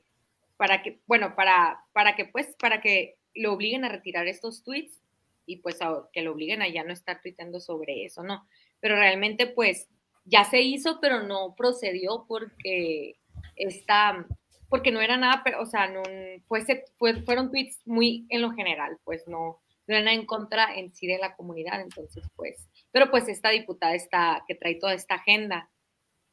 para 0.55 0.83
que, 0.83 0.99
bueno, 1.07 1.33
para, 1.35 1.79
para 1.91 2.15
que 2.15 2.25
pues, 2.25 2.55
para 2.59 2.79
que 2.79 3.15
lo 3.33 3.53
obliguen 3.53 3.85
a 3.85 3.89
retirar 3.89 4.27
estos 4.27 4.63
tweets 4.63 5.01
y 5.47 5.57
pues 5.57 5.81
a- 5.81 6.07
que 6.13 6.21
lo 6.21 6.33
obliguen 6.33 6.61
a 6.61 6.67
ya 6.67 6.83
no 6.83 6.93
estar 6.93 7.21
tuiteando 7.23 7.59
sobre 7.59 8.05
eso, 8.05 8.21
¿no? 8.21 8.45
Pero 8.81 8.95
realmente 8.97 9.47
pues 9.47 9.87
ya 10.25 10.43
se 10.43 10.61
hizo, 10.61 10.99
pero 11.01 11.23
no 11.23 11.55
procedió 11.55 12.25
porque 12.27 13.15
está, 13.55 14.27
porque 14.69 14.91
no 14.91 15.01
era 15.01 15.17
nada, 15.17 15.41
pero, 15.43 15.61
o 15.61 15.65
sea, 15.65 15.87
no, 15.87 16.03
fuese, 16.47 16.85
fue, 16.97 17.21
fueron 17.23 17.49
tweets 17.49 17.81
muy 17.85 18.25
en 18.29 18.41
lo 18.41 18.51
general, 18.51 18.97
pues 19.03 19.27
no, 19.27 19.59
no 19.87 19.95
era 19.95 20.03
nada 20.03 20.15
en 20.15 20.25
contra 20.25 20.75
en 20.75 20.93
sí 20.93 21.07
de 21.07 21.17
la 21.17 21.35
comunidad, 21.35 21.81
entonces 21.81 22.23
pues, 22.35 22.69
pero 22.91 23.09
pues 23.09 23.27
esta 23.27 23.49
diputada 23.49 23.95
está, 23.95 24.43
que 24.47 24.55
trae 24.55 24.75
toda 24.75 24.93
esta 24.93 25.15
agenda, 25.15 25.69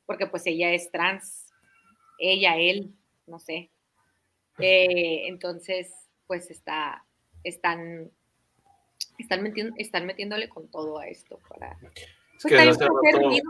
porque 0.04 0.26
pues 0.26 0.46
ella 0.46 0.72
es 0.72 0.90
trans, 0.90 1.50
ella, 2.18 2.56
él, 2.56 2.94
no 3.26 3.38
sé. 3.38 3.70
Eh, 4.58 5.28
entonces, 5.28 5.92
pues 6.26 6.50
está, 6.50 7.04
están, 7.44 8.10
están, 9.18 9.42
metiendo, 9.42 9.74
están 9.78 10.06
metiéndole 10.06 10.48
con 10.48 10.70
todo 10.70 10.98
a 10.98 11.08
esto 11.08 11.40
para... 11.48 11.72
Es 11.72 12.42
Pues 12.42 12.54
que 12.54 12.54
desde 12.56 12.84
hace. 12.84 13.42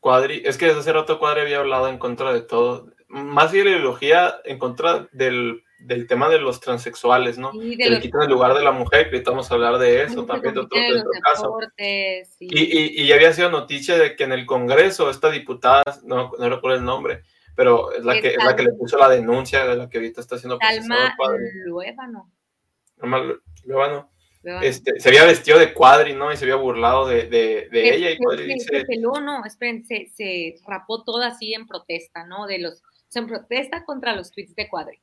Cuadri, 0.00 0.42
es 0.44 0.56
que 0.56 0.66
desde 0.66 0.80
hace 0.80 0.92
rato 0.92 1.18
Cuadri 1.18 1.40
había 1.40 1.58
hablado 1.58 1.88
en 1.88 1.98
contra 1.98 2.32
de 2.32 2.42
todo, 2.42 2.92
más 3.08 3.52
bien 3.52 3.64
la 3.66 3.70
ideología 3.72 4.36
en 4.44 4.58
contra 4.58 5.08
del, 5.12 5.62
del 5.80 6.06
tema 6.06 6.28
de 6.28 6.38
los 6.40 6.60
transexuales, 6.60 7.38
¿no? 7.38 7.52
Que 7.52 7.58
de 7.76 7.76
le 7.76 7.90
los, 7.90 8.00
quitan 8.00 8.22
el 8.22 8.30
lugar 8.30 8.54
de 8.54 8.62
la 8.64 8.72
mujer, 8.72 9.10
que 9.10 9.20
vamos 9.20 9.50
a 9.50 9.54
hablar 9.54 9.78
de 9.78 10.02
eso 10.02 10.26
que 10.26 10.32
también, 10.32 10.54
de 10.54 10.60
otro, 10.60 10.78
de 10.78 10.98
otro 11.00 11.10
caso. 11.22 11.42
deportes 11.60 12.36
y- 12.40 12.58
Y, 12.58 12.78
y, 12.78 13.02
y 13.02 13.06
ya 13.06 13.14
había 13.14 13.32
sido 13.32 13.50
noticia 13.50 13.96
de 13.96 14.16
que 14.16 14.24
en 14.24 14.32
el 14.32 14.44
Congreso 14.46 15.08
esta 15.10 15.30
diputada, 15.30 15.84
no, 16.04 16.32
no 16.38 16.48
recuerdo 16.48 16.78
el 16.78 16.84
nombre, 16.84 17.22
pero 17.54 17.92
es 17.92 18.04
la, 18.04 18.20
que, 18.20 18.28
es 18.34 18.44
la 18.44 18.54
que 18.56 18.64
le 18.64 18.72
puso 18.72 18.98
la 18.98 19.08
denuncia 19.08 19.64
de 19.66 19.76
la 19.76 19.88
que 19.88 19.98
ahorita 19.98 20.20
está 20.20 20.34
haciendo 20.36 20.58
Cuadri. 20.58 21.40
Luébano. 21.64 22.30
Luébano. 23.64 24.10
Este, 24.62 25.00
se 25.00 25.08
había 25.08 25.24
vestido 25.24 25.58
de 25.58 25.72
Cuadri, 25.74 26.12
¿no? 26.14 26.32
Y 26.32 26.36
se 26.36 26.44
había 26.44 26.54
burlado 26.54 27.08
de, 27.08 27.26
de, 27.26 27.68
ella 27.72 28.10
y 28.12 28.16
se- 28.16 28.42
dice... 28.44 28.78
se 28.80 28.84
peló, 28.84 29.14
no, 29.20 29.44
esperen, 29.44 29.84
se, 29.84 30.08
se 30.14 30.54
rapó 30.64 31.02
toda 31.02 31.28
así 31.28 31.52
en 31.52 31.66
protesta, 31.66 32.24
¿no? 32.26 32.46
De 32.46 32.58
los, 32.60 32.80
se 33.08 33.18
en 33.18 33.26
protesta 33.26 33.84
contra 33.84 34.14
los 34.14 34.30
tweets 34.30 34.54
de 34.54 34.68
Cuadri. 34.68 35.00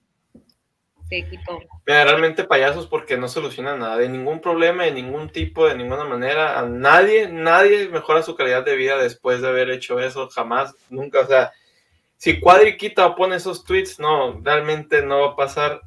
Se 1.09 1.27
quitó. 1.29 1.59
Mira, 1.85 2.05
realmente 2.05 2.43
payasos 2.43 2.87
porque 2.87 3.17
no 3.17 3.27
solucionan 3.27 3.79
nada, 3.79 3.97
de 3.97 4.09
ningún 4.09 4.39
problema, 4.39 4.83
de 4.83 4.91
ningún 4.91 5.29
tipo, 5.29 5.67
de 5.67 5.75
ninguna 5.75 6.05
manera. 6.05 6.59
A 6.59 6.63
nadie, 6.63 7.27
nadie 7.27 7.89
mejora 7.89 8.23
su 8.23 8.35
calidad 8.35 8.63
de 8.63 8.75
vida 8.75 8.97
después 8.97 9.41
de 9.41 9.49
haber 9.49 9.69
hecho 9.69 9.99
eso, 9.99 10.29
jamás, 10.29 10.73
nunca. 10.89 11.19
O 11.19 11.27
sea, 11.27 11.51
si 12.17 12.39
Cuadri 12.39 12.77
quita 12.77 13.05
o 13.05 13.15
pone 13.15 13.35
esos 13.35 13.63
tweets, 13.63 13.99
no, 13.99 14.39
realmente 14.41 15.01
no 15.01 15.21
va 15.21 15.27
a 15.31 15.35
pasar 15.35 15.81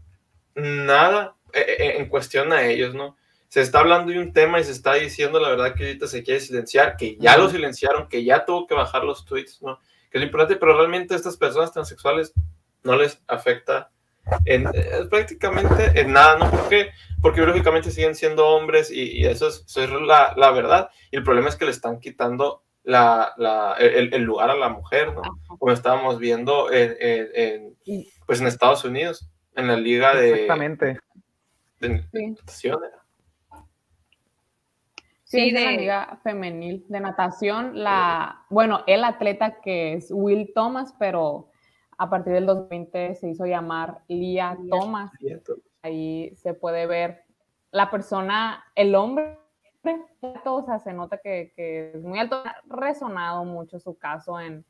nada 0.55 1.35
eh, 1.52 1.64
eh, 1.79 1.94
en 1.98 2.09
cuestión 2.09 2.52
a 2.52 2.66
ellos, 2.66 2.94
¿no? 2.94 3.16
Se 3.48 3.62
está 3.62 3.79
hablando 3.79 4.12
de 4.12 4.18
un 4.18 4.33
tema 4.33 4.61
y 4.61 4.64
se 4.64 4.72
está 4.72 4.94
diciendo 4.94 5.40
la 5.40 5.48
verdad 5.48 5.74
que 5.74 5.87
ahorita 5.87 6.07
se 6.07 6.22
quiere 6.22 6.40
silenciar, 6.40 6.96
que 6.96 7.16
ya 7.16 7.37
lo 7.38 7.48
silenciaron, 7.48 8.09
que 8.09 8.24
ya 8.24 8.44
tuvo 8.44 8.66
que 8.66 8.74
bajar 8.74 9.05
los 9.05 9.24
tweets, 9.24 9.62
¿no? 9.62 9.79
Que 10.11 10.19
es 10.19 10.21
lo 10.21 10.27
importante, 10.27 10.57
pero 10.57 10.77
realmente 10.77 11.14
a 11.14 11.16
estas 11.16 11.37
personas 11.37 11.73
transexuales 11.73 12.33
no 12.85 12.97
les 12.97 13.21
afecta 13.27 13.90
en, 14.45 14.66
eh, 14.75 15.07
prácticamente 15.11 16.01
en 16.01 16.12
nada, 16.12 16.38
¿no? 16.38 16.51
¿Por 16.51 16.69
qué? 16.69 16.90
Porque 17.23 17.40
biológicamente 17.40 17.90
siguen 17.90 18.14
siendo 18.14 18.47
hombres 18.47 18.90
y, 18.90 19.12
y 19.19 19.25
eso, 19.27 19.49
es, 19.49 19.64
eso 19.66 19.83
es 19.83 19.90
la, 19.90 20.35
la 20.37 20.51
verdad. 20.51 20.90
Y 21.11 21.16
el 21.16 21.23
problema 21.25 21.49
es 21.49 21.57
que 21.57 21.64
le 21.64 21.71
están 21.71 22.01
quitando 22.01 22.62
la, 22.85 23.33
la- 23.37 23.75
el, 23.81 24.12
el 24.14 24.23
lugar 24.23 24.51
a 24.51 24.57
la 24.57 24.69
mujer, 24.69 25.12
¿no? 25.14 25.23
Como 25.59 25.73
estábamos 25.73 26.19
viendo 26.19 26.71
en, 26.71 26.97
en- 27.01 27.29
en, 27.35 27.77
pues 28.27 28.40
en 28.40 28.47
Estados 28.47 28.85
Unidos, 28.85 29.29
en 29.55 29.66
la 29.69 29.77
liga 29.77 30.14
de, 30.14 30.31
Exactamente. 30.33 30.99
de 31.81 32.05
Sí. 32.47 32.71
Sí, 35.27 35.51
Sí, 35.51 35.51
de 35.51 35.65
la 35.65 35.73
liga 35.73 36.21
femenil 36.23 36.85
de 36.89 37.01
natación. 37.01 37.83
La, 37.83 38.45
bueno, 38.49 38.85
el 38.87 39.03
atleta 39.03 39.61
que 39.61 39.95
es 39.95 40.12
Will 40.12 40.53
Thomas, 40.55 40.95
pero 41.01 41.51
a 41.99 42.09
partir 42.09 42.33
del 42.33 42.47
2020 42.47 43.17
se 43.17 43.31
hizo 43.31 43.45
llamar 43.45 44.03
Lia. 44.07 44.57
Thomas. 44.71 45.11
Ahí 45.83 46.33
se 46.37 46.55
puede 46.55 46.87
ver 46.87 47.25
la 47.73 47.91
persona, 47.91 48.65
el 48.77 48.95
hombre, 48.95 49.37
o 50.45 50.62
sea, 50.65 50.79
se 50.79 50.93
nota 50.93 51.19
que, 51.19 51.53
que 51.57 51.91
es 51.93 52.03
muy 52.05 52.21
alto. 52.21 52.37
Ha 52.37 52.62
resonado 52.69 53.45
mucho 53.45 53.81
su 53.81 53.99
caso 53.99 54.39
en, 54.39 54.65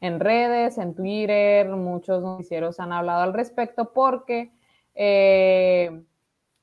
en 0.00 0.18
redes, 0.18 0.76
en 0.78 0.96
Twitter, 0.96 1.68
muchos 1.68 2.20
noticieros 2.20 2.80
han 2.80 2.92
hablado 2.92 3.22
al 3.22 3.32
respecto 3.32 3.92
porque 3.92 4.50
eh, 4.96 6.02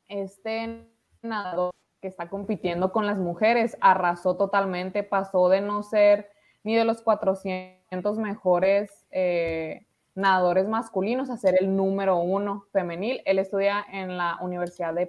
este 0.09 0.85
nadador 1.21 1.71
que 2.01 2.07
está 2.07 2.29
compitiendo 2.29 2.91
con 2.91 3.05
las 3.05 3.17
mujeres 3.17 3.77
arrasó 3.81 4.37
totalmente, 4.37 5.03
pasó 5.03 5.49
de 5.49 5.61
no 5.61 5.83
ser 5.83 6.29
ni 6.63 6.75
de 6.75 6.85
los 6.85 7.01
400 7.01 8.17
mejores 8.19 9.05
eh, 9.11 9.85
nadadores 10.15 10.67
masculinos 10.67 11.29
a 11.29 11.37
ser 11.37 11.55
el 11.59 11.75
número 11.75 12.17
uno 12.17 12.65
femenil. 12.71 13.21
Él 13.25 13.39
estudia 13.39 13.85
en 13.91 14.17
la 14.17 14.37
Universidad 14.41 14.93
de 14.93 15.07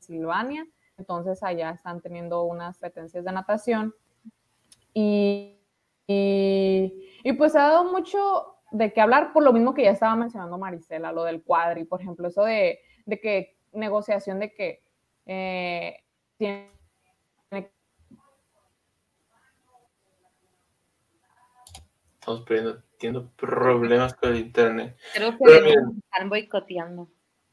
Pensilvania, 0.00 0.66
entonces 0.96 1.42
allá 1.42 1.70
están 1.70 2.00
teniendo 2.00 2.42
unas 2.44 2.78
competencias 2.78 3.24
de 3.24 3.32
natación 3.32 3.94
y, 4.92 5.60
y, 6.06 7.10
y 7.22 7.32
pues 7.34 7.54
ha 7.54 7.62
dado 7.68 7.84
mucho 7.84 8.56
de 8.70 8.92
qué 8.92 9.00
hablar 9.00 9.32
por 9.32 9.42
lo 9.42 9.52
mismo 9.52 9.74
que 9.74 9.84
ya 9.84 9.90
estaba 9.90 10.16
mencionando 10.16 10.58
Marisela, 10.58 11.12
lo 11.12 11.24
del 11.24 11.42
cuadri, 11.42 11.84
por 11.84 12.00
ejemplo, 12.00 12.28
eso 12.28 12.42
de, 12.42 12.80
de 13.06 13.20
que 13.20 13.56
negociación 13.72 14.38
de 14.40 14.52
que 14.52 14.82
eh, 15.28 16.02
tiene 16.36 16.78
estamos 22.28 22.42
perdiendo, 22.42 22.82
teniendo 22.98 23.30
problemas 23.36 24.14
con 24.14 24.30
el 24.30 24.38
internet. 24.40 24.96
Creo 25.14 25.30
que 25.32 25.38
Pero 25.44 25.60
le 25.60 25.62
miren. 25.62 26.02
están 26.12 26.28
boicoteando. 26.28 27.08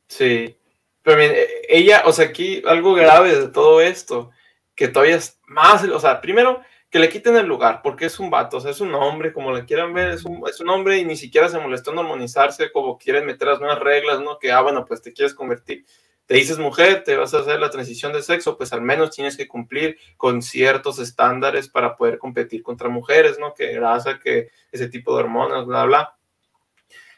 Sí, 0.08 0.58
pero 1.02 1.18
miren, 1.18 1.36
eh, 1.36 1.48
ella, 1.70 2.04
o 2.06 2.12
sea, 2.12 2.26
aquí 2.26 2.62
algo 2.66 2.94
grave 2.94 3.36
de 3.36 3.48
todo 3.48 3.80
esto, 3.80 4.32
que 4.76 4.88
todavía 4.88 5.16
es 5.16 5.40
más, 5.48 5.84
o 5.84 6.00
sea, 6.00 6.20
primero 6.20 6.62
que 6.90 7.00
le 7.00 7.10
quiten 7.10 7.36
el 7.36 7.46
lugar, 7.46 7.82
porque 7.82 8.06
es 8.06 8.20
un 8.20 8.30
vato, 8.30 8.58
o 8.58 8.62
sea, 8.62 8.72
es 8.72 8.82
un 8.82 8.94
hombre, 8.94 9.34
como 9.34 9.52
le 9.52 9.66
quieran 9.66 9.94
ver, 9.94 10.10
es 10.10 10.26
un, 10.26 10.44
es 10.48 10.60
un 10.60 10.70
hombre 10.70 10.98
y 10.98 11.06
ni 11.06 11.16
siquiera 11.16 11.50
se 11.50 11.60
molestó 11.60 11.92
en 11.92 12.00
armonizarse, 12.00 12.72
como 12.72 12.98
quieren 12.98 13.26
meter 13.26 13.48
las 13.48 13.60
nuevas 13.60 13.80
reglas, 13.80 14.22
¿no? 14.22 14.40
Que, 14.40 14.52
ah, 14.52 14.62
bueno, 14.62 14.86
pues 14.86 15.02
te 15.02 15.14
quieres 15.14 15.34
convertir, 15.34 15.86
te 16.26 16.36
dices 16.36 16.58
mujer, 16.58 17.04
te 17.04 17.16
vas 17.18 17.34
a 17.34 17.40
hacer 17.40 17.60
la 17.60 17.70
transición 17.70 18.12
de 18.14 18.24
sexo, 18.24 18.58
pues 18.58 18.74
al 18.74 18.82
menos 18.82 19.12
tienes 19.12 19.38
que 19.38 19.48
cumplir 19.48 19.98
con 20.18 20.42
ciertos 20.42 20.98
estándares 21.00 21.70
para 21.70 21.96
poder 21.96 22.18
competir 22.18 22.64
contra 22.64 22.90
mujeres, 22.90 23.38
¿no? 23.40 23.54
Que 23.54 23.74
grasa, 23.74 24.20
que 24.20 24.50
ese 24.72 24.88
tipo 24.90 25.16
de 25.16 25.24
hormonas, 25.24 25.66
bla, 25.66 25.86
bla. 25.86 26.18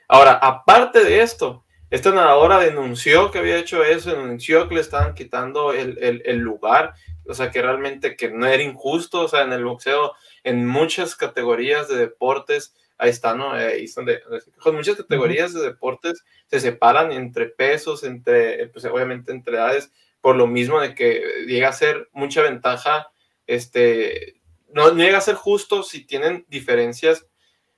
Ahora, 0.08 0.34
aparte 0.34 1.04
de 1.04 1.22
esto, 1.22 1.66
esta 1.90 2.12
nadadora 2.12 2.60
denunció 2.60 3.32
que 3.32 3.40
había 3.40 3.58
hecho 3.58 3.84
eso, 3.84 4.12
denunció 4.12 4.68
que 4.68 4.76
le 4.76 4.82
estaban 4.82 5.14
quitando 5.14 5.74
el, 5.74 5.98
el- 6.02 6.22
el 6.26 6.38
lugar, 6.40 6.94
o 7.28 7.34
sea, 7.34 7.52
que 7.52 7.62
realmente 7.62 8.16
que 8.16 8.30
no 8.30 8.46
era 8.46 8.64
injusto, 8.64 9.22
o 9.22 9.28
sea, 9.28 9.42
en 9.44 9.54
el 9.54 9.66
boxeo, 9.66 10.14
en 10.44 10.66
muchas 10.68 11.16
categorías 11.16 11.88
de 11.88 11.98
deportes, 11.98 12.74
ahí 12.98 13.10
está, 13.10 13.36
¿no? 13.36 13.52
Ahí 13.52 13.84
están 13.86 14.06
de, 14.06 14.22
con 14.60 14.76
muchas 14.76 14.96
categorías 14.96 15.54
de 15.54 15.62
deportes 15.62 16.24
se 16.48 16.60
separan 16.60 17.12
entre 17.12 17.48
pesos, 17.48 18.04
entre, 18.04 18.68
pues 18.70 18.86
obviamente 18.86 19.32
entre 19.32 19.56
edades, 19.56 19.92
por 20.22 20.36
lo 20.36 20.48
mismo 20.48 20.80
de 20.82 20.96
que 20.96 21.24
llega 21.46 21.70
a 21.70 21.74
ser 21.74 22.10
mucha 22.12 22.42
ventaja, 22.42 23.08
este, 23.46 24.42
no, 24.74 24.92
no 24.92 25.04
llega 25.04 25.18
a 25.20 25.22
ser 25.22 25.36
justo 25.36 25.84
si 25.84 26.06
tienen 26.06 26.46
diferencias, 26.50 27.28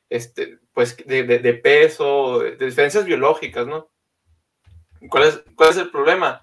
este, 0.10 0.60
pues 0.74 0.98
de, 1.06 1.24
de- 1.24 1.40
de 1.40 1.54
peso, 1.54 2.40
de 2.40 2.66
diferencias 2.66 3.06
biológicas, 3.06 3.68
¿no? 3.68 3.92
¿Cuál 5.10 5.24
es, 5.26 5.44
¿Cuál 5.56 5.70
es 5.70 5.78
el 5.78 5.90
problema? 5.92 6.42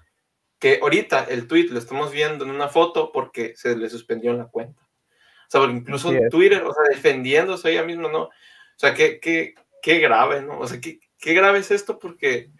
Que 0.59 0.79
ahorita 0.81 1.25
el 1.29 1.47
tweet 1.47 1.67
lo 1.69 1.79
estamos 1.79 2.11
viendo 2.11 2.43
en 2.45 2.51
una 2.51 2.67
foto 2.69 3.11
porque 3.11 3.55
se 3.55 3.75
le 3.75 3.89
suspendió 3.89 4.31
en 4.31 4.39
la 4.39 4.47
cuenta. 4.47 4.81
O 4.81 5.49
sea, 5.49 5.61
porque 5.61 5.77
incluso 5.77 6.11
es. 6.11 6.29
Twitter, 6.29 6.63
o 6.63 6.73
sea, 6.73 6.83
defendiéndose 6.89 7.71
ella 7.71 7.83
misma, 7.83 8.09
¿no? 8.09 8.29
O 8.77 8.79
sea, 8.79 8.93
qué, 8.93 9.19
qué, 9.19 9.55
qué 9.81 9.97
grave, 9.99 10.41
¿no? 10.43 10.59
O 10.59 10.67
sea, 10.67 10.79
qué, 10.79 10.99
qué 11.17 11.33
grave 11.33 11.57
es 11.59 11.71
esto 11.71 11.97
porque 11.97 12.51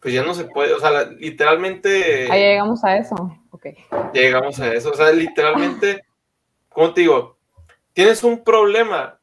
pues 0.00 0.14
ya 0.14 0.22
no 0.22 0.34
se 0.34 0.44
puede, 0.44 0.72
o 0.72 0.78
sea, 0.78 1.04
literalmente 1.10 2.30
Ahí 2.30 2.40
llegamos 2.42 2.84
a 2.84 2.96
eso. 2.96 3.14
Ok. 3.50 3.66
ya 3.90 4.20
llegamos 4.20 4.60
a 4.60 4.72
eso. 4.72 4.90
O 4.90 4.94
sea, 4.94 5.10
literalmente, 5.10 6.04
¿cómo 6.68 6.92
te 6.94 7.00
digo? 7.00 7.38
Tienes 7.92 8.22
un 8.22 8.44
problema. 8.44 9.18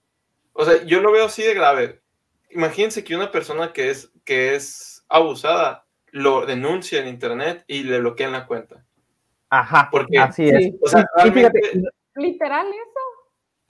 O 0.53 0.65
sea, 0.65 0.83
yo 0.83 0.99
lo 0.99 1.11
veo 1.11 1.25
así 1.25 1.43
de 1.43 1.53
grave. 1.53 2.01
Imagínense 2.49 3.03
que 3.03 3.15
una 3.15 3.31
persona 3.31 3.71
que 3.71 3.89
es, 3.91 4.11
que 4.25 4.55
es 4.55 5.05
abusada 5.07 5.85
lo 6.07 6.45
denuncia 6.45 6.99
en 6.99 7.07
internet 7.07 7.63
y 7.67 7.83
le 7.83 7.99
bloquean 7.99 8.33
la 8.33 8.45
cuenta. 8.45 8.83
Ajá, 9.49 9.87
Porque- 9.89 10.17
así 10.19 10.49
es. 10.49 10.63
Sí. 10.63 10.79
O 10.81 10.87
sea, 10.89 11.05
fíjate, 11.17 11.59
realmente- 11.61 11.89
Literal 12.15 12.67
eso. 12.67 12.99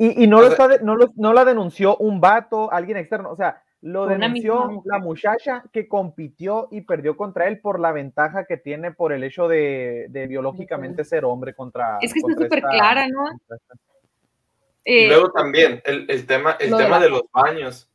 Y, 0.04 0.24
y 0.24 0.28
no, 0.28 0.38
O 0.38 0.42
lo 0.42 0.48
sea- 0.48 0.54
está 0.54 0.68
de- 0.68 0.80
no, 0.84 0.96
lo- 0.96 1.12
no 1.16 1.32
la 1.32 1.46
denunció 1.46 1.96
un 1.98 2.20
vato, 2.20 2.72
alguien 2.74 2.98
externo, 2.98 3.30
o 3.32 3.36
sea, 3.36 3.62
lo 3.82 4.08
denunció 4.08 4.82
la 4.86 4.98
muchacha 5.00 5.64
que 5.72 5.88
compitió 5.88 6.68
y 6.72 6.82
perdió 6.82 7.16
contra 7.16 7.48
él 7.48 7.60
por 7.60 7.80
la 7.80 7.92
ventaja 7.92 8.46
que 8.46 8.58
tiene 8.58 8.92
por 8.92 9.14
el 9.14 9.24
hecho 9.24 9.48
de, 9.48 10.08
de 10.10 10.26
biológicamente 10.26 11.04
ser 11.04 11.24
hombre 11.26 11.54
contra. 11.54 12.00
Es 12.02 12.14
que 12.14 12.20
está 12.20 12.34
súper 12.34 12.62
clara, 12.64 13.08
¿no? 13.10 13.30
esta- 13.32 13.58
Y 14.84 15.04
Eh, 15.04 15.08
luego 15.08 15.32
también 15.32 15.82
el, 15.86 16.06
el 16.10 16.26
tema, 16.26 16.58
el 16.60 16.72
de 16.72 16.78
tema 16.78 17.00
de 17.00 17.10
los 17.10 17.24
baños. 17.32 17.88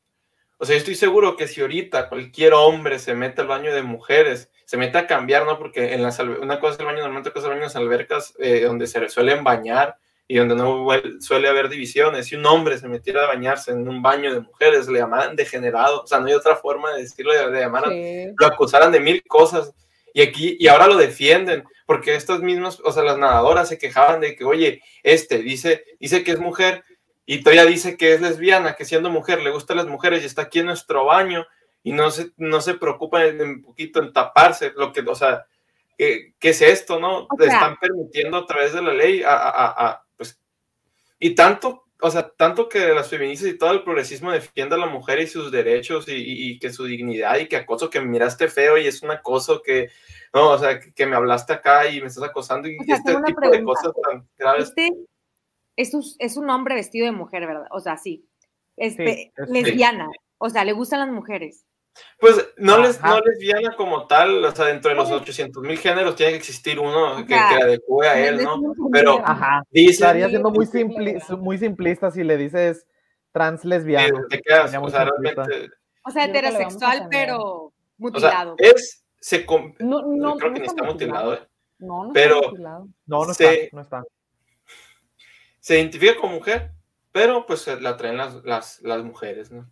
O 0.59 0.65
sea, 0.65 0.75
yo 0.75 0.79
estoy 0.79 0.95
seguro 0.95 1.37
que 1.37 1.49
si 1.49 1.61
ahorita 1.61 2.09
cualquier 2.09 2.55
hombre 2.55 3.01
se 3.01 3.15
mete 3.17 3.41
al 3.41 3.49
baño 3.49 3.75
de 3.75 3.83
mujeres, 3.83 4.51
se 4.65 4.77
mete 4.77 4.97
a 4.99 5.07
cambiar, 5.09 5.45
¿no? 5.45 5.59
Porque 5.59 5.93
en 5.95 6.03
las 6.03 6.19
una 6.21 6.61
cosa 6.61 6.75
es 6.75 6.81
el 6.81 6.87
baño 6.87 7.01
normal, 7.03 7.21
otra 7.21 7.33
cosa 7.33 7.47
es 7.47 7.51
el 7.51 7.51
baño 7.51 7.63
en 7.63 7.67
las 7.67 7.77
albercas, 7.77 8.35
eh, 8.39 8.63
donde 8.65 8.87
se 8.87 9.09
suelen 9.09 9.43
bañar 9.43 9.99
y 10.29 10.37
donde 10.39 10.57
no 10.57 10.87
suele 11.21 11.49
haber 11.49 11.69
divisiones. 11.69 12.27
Si 12.27 12.35
un 12.37 12.45
hombre 12.47 12.79
se 12.79 12.89
metiera 12.89 13.25
a 13.25 13.27
bañarse 13.29 13.71
en 13.71 13.89
un 13.89 14.03
baño 14.03 14.33
de 14.35 14.41
mujeres, 14.41 14.89
le 14.89 14.99
llamaran 14.99 15.37
degenerado. 15.37 16.03
O 16.03 16.07
sea, 16.07 16.19
no 16.21 16.27
hay 16.27 16.35
otra 16.35 16.57
forma 16.57 16.93
de 16.95 17.03
decirlo, 17.03 17.33
le, 17.33 17.51
le 17.53 17.61
llamaran 17.61 17.91
Sí. 17.91 18.35
lo 18.37 18.47
acusaran 18.47 18.91
de 18.93 19.01
mil 19.01 19.23
cosas 19.27 19.73
y 20.13 20.23
aquí 20.23 20.57
y 20.59 20.67
ahora 20.69 20.87
lo 20.89 20.97
defienden 20.97 21.65
porque 21.87 22.15
estas 22.17 22.41
mismas, 22.41 22.81
o 22.83 22.91
sea, 22.91 23.03
las 23.05 23.19
nadadoras 23.19 23.69
se 23.69 23.79
quejaban 23.79 24.21
de 24.21 24.35
que, 24.35 24.45
oye, 24.45 24.83
este 25.05 25.39
dice 25.39 25.85
dice 26.01 26.25
que 26.25 26.33
es 26.33 26.41
mujer 26.41 26.83
y 27.25 27.43
todavía 27.43 27.65
dice 27.65 27.97
que 27.97 28.15
es 28.15 28.21
lesbiana, 28.21 28.75
que 28.75 28.85
siendo 28.85 29.11
mujer 29.11 29.41
le 29.43 29.51
gustan 29.51 29.77
las 29.77 29.87
mujeres 29.87 30.23
y 30.23 30.27
está 30.27 30.43
aquí 30.43 30.59
en 30.61 30.67
nuestro 30.67 31.05
baño 31.05 31.47
y 31.85 31.93
no 31.93 32.11
se 32.11 32.31
no 32.37 32.61
se 32.61 32.75
preocupa 32.75 33.25
en, 33.27 33.41
un 33.41 33.63
poquito 33.63 34.01
en 34.03 34.13
taparse, 34.13 34.73
lo 34.75 34.93
que, 34.93 35.03
o 35.03 35.15
sea, 35.15 35.47
¿qué, 35.97 36.33
qué 36.41 36.49
es 36.49 36.63
esto, 36.63 36.99
no? 36.99 37.19
O 37.25 37.29
Le 37.39 37.47
sea- 37.47 37.55
están 37.55 37.77
permitiendo 37.79 38.39
a 38.39 38.47
través 38.47 38.73
de 38.73 38.83
la 38.83 38.93
ley 38.93 39.23
a, 39.23 39.31
a- 39.37 39.87
a- 39.89 40.06
y 41.19 41.35
tanto 41.35 41.83
o 42.03 42.11
sea, 42.11 42.29
tanto 42.29 42.69
que 42.69 42.89
las 42.89 43.09
feministas 43.09 43.49
y 43.49 43.57
todo 43.57 43.71
el 43.73 43.83
progresismo 43.83 44.31
defienda 44.31 44.77
a 44.77 44.79
la 44.79 44.85
mujer 44.87 45.19
y 45.19 45.27
sus 45.27 45.51
derechos 45.51 46.07
y, 46.09 46.13
y- 46.13 46.51
y 46.51 46.59
que 46.59 46.71
su 46.71 46.85
dignidad 46.85 47.39
y 47.39 47.49
que 47.49 47.57
acoso, 47.57 47.89
que 47.89 48.01
me 48.01 48.07
miraste 48.07 48.49
feo 48.49 48.77
y 48.77 48.87
es 48.87 49.03
un 49.03 49.11
acoso 49.13 49.63
que, 49.63 49.89
no, 50.35 50.51
o 50.51 50.59
sea, 50.59 50.79
que, 50.79 50.93
que 50.93 51.07
me 51.07 51.17
hablaste 51.17 51.55
acá 51.55 51.89
y 51.89 52.03
me 52.03 52.09
estás 52.09 52.25
acosando 52.25 52.69
y 52.69 52.77
O 52.79 52.85
sea, 52.85 52.97
este 52.97 53.15
tipo 53.25 53.49
de 53.49 53.63
cosas 53.65 53.93
tan 54.07 54.29
graves. 54.37 54.69
este 54.69 54.91
es 55.77 55.95
un, 55.95 56.05
es 56.19 56.37
un 56.37 56.51
hombre 56.51 56.75
vestido 56.75 57.07
de 57.07 57.13
mujer, 57.13 57.47
¿verdad? 57.47 57.67
O 57.71 57.81
sea, 57.81 57.97
sí. 57.97 58.29
Este, 58.77 59.15
Sí, 59.15 59.33
es- 59.35 59.49
lesbiana. 59.49 60.11
O 60.37 60.51
sea, 60.51 60.65
le 60.67 60.73
gustan 60.73 61.01
las 61.01 61.09
mujeres. 61.09 61.65
Pues 62.21 62.49
no, 62.57 62.79
les, 62.79 62.99
Ajá. 62.99 63.09
no 63.11 63.21
lesbiana 63.21 63.77
como 63.77 64.07
tal, 64.07 64.45
o 64.45 64.51
sea, 64.55 64.67
dentro 64.67 64.91
de 64.91 64.97
los 64.97 65.11
800 65.11 65.63
mil 65.63 65.79
géneros 65.79 66.17
tiene 66.17 66.33
que 66.33 66.39
existir 66.39 66.79
uno 66.81 67.17
que, 67.19 67.27
que 67.27 67.35
adecue 67.35 68.09
a 68.09 68.29
él, 68.29 68.43
¿no? 68.43 68.61
Pero 68.93 69.21
Ajá. 69.25 69.63
dice, 69.71 69.93
Estaría 69.93 70.29
siendo 70.29 70.51
muy, 70.51 70.67
simpli- 70.67 71.39
muy 71.39 71.59
simplista 71.59 72.11
si 72.11 72.25
le 72.25 72.37
dices 72.37 72.87
trans 73.33 73.65
eh, 73.65 73.69
lesbiana. 73.69 74.25
te 74.31 74.41
quedas, 74.41 74.75
o 74.81 74.89
sea, 74.91 75.05
realmente, 75.05 75.71
O 76.05 76.11
sea, 76.11 76.25
heterosexual, 76.25 77.09
pero 77.11 77.39
o 77.43 77.71
sea, 77.71 77.75
mutilado. 77.99 78.55
es, 78.59 79.05
se, 79.21 79.45
No, 79.81 80.03
no, 80.03 80.37
creo 80.37 80.51
no 80.51 80.55
que 80.55 80.61
ni 80.61 80.67
está 80.67 80.73
está 80.73 80.83
mutilado, 80.85 81.35
¿eh? 81.35 81.41
No, 81.79 82.05
no 82.07 82.13
Pero- 82.13 82.37
está 82.37 82.49
mutilado. 82.51 82.89
No, 83.07 83.25
no 83.27 83.35
se- 83.35 83.65
está, 83.65 83.77
no 83.77 83.83
está. 83.83 84.05
se 85.61 85.77
identifica 85.79 86.17
como 86.21 86.35
mujer, 86.35 86.71
pero 87.13 87.45
pues 87.47 87.67
la 87.81 87.97
traen 87.97 88.17
las, 88.17 88.45
las, 88.45 88.81
las 88.83 89.03
mujeres, 89.05 89.51
¿no? 89.51 89.69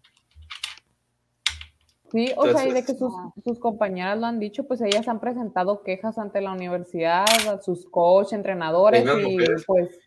Sí, 2.14 2.33
o 2.37 2.46
sea, 2.46 2.64
y 2.64 2.72
de 2.72 2.85
que 2.85 2.94
sus, 2.94 3.12
sus 3.42 3.59
compañeras 3.59 4.16
lo 4.20 4.27
han 4.27 4.38
dicho, 4.38 4.62
pues 4.68 4.81
ellas 4.81 5.09
han 5.09 5.18
presentado 5.18 5.83
quejas 5.83 6.16
ante 6.16 6.40
la 6.40 6.53
universidad, 6.53 7.24
a 7.48 7.61
sus 7.61 7.87
coach, 7.90 8.33
entrenadores, 8.33 9.05
y 9.27 9.37
pues, 9.66 9.98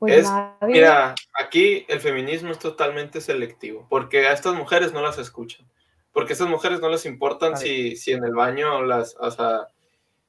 pues 0.00 0.12
Es- 0.12 0.24
nadie- 0.24 0.72
Mira, 0.72 1.14
aquí 1.40 1.86
el 1.86 2.00
feminismo 2.00 2.50
es 2.50 2.58
totalmente 2.58 3.20
selectivo, 3.20 3.86
porque 3.88 4.26
a 4.26 4.32
estas 4.32 4.56
mujeres 4.56 4.92
no 4.92 5.00
las 5.02 5.18
escuchan, 5.18 5.64
porque 6.12 6.32
a 6.32 6.34
estas 6.34 6.48
mujeres 6.48 6.80
no 6.80 6.88
les 6.88 7.06
importan 7.06 7.56
si, 7.56 7.94
si 7.94 8.10
en 8.10 8.24
el 8.24 8.34
baño 8.34 8.82
las, 8.82 9.16
o 9.20 9.30
sea, 9.30 9.68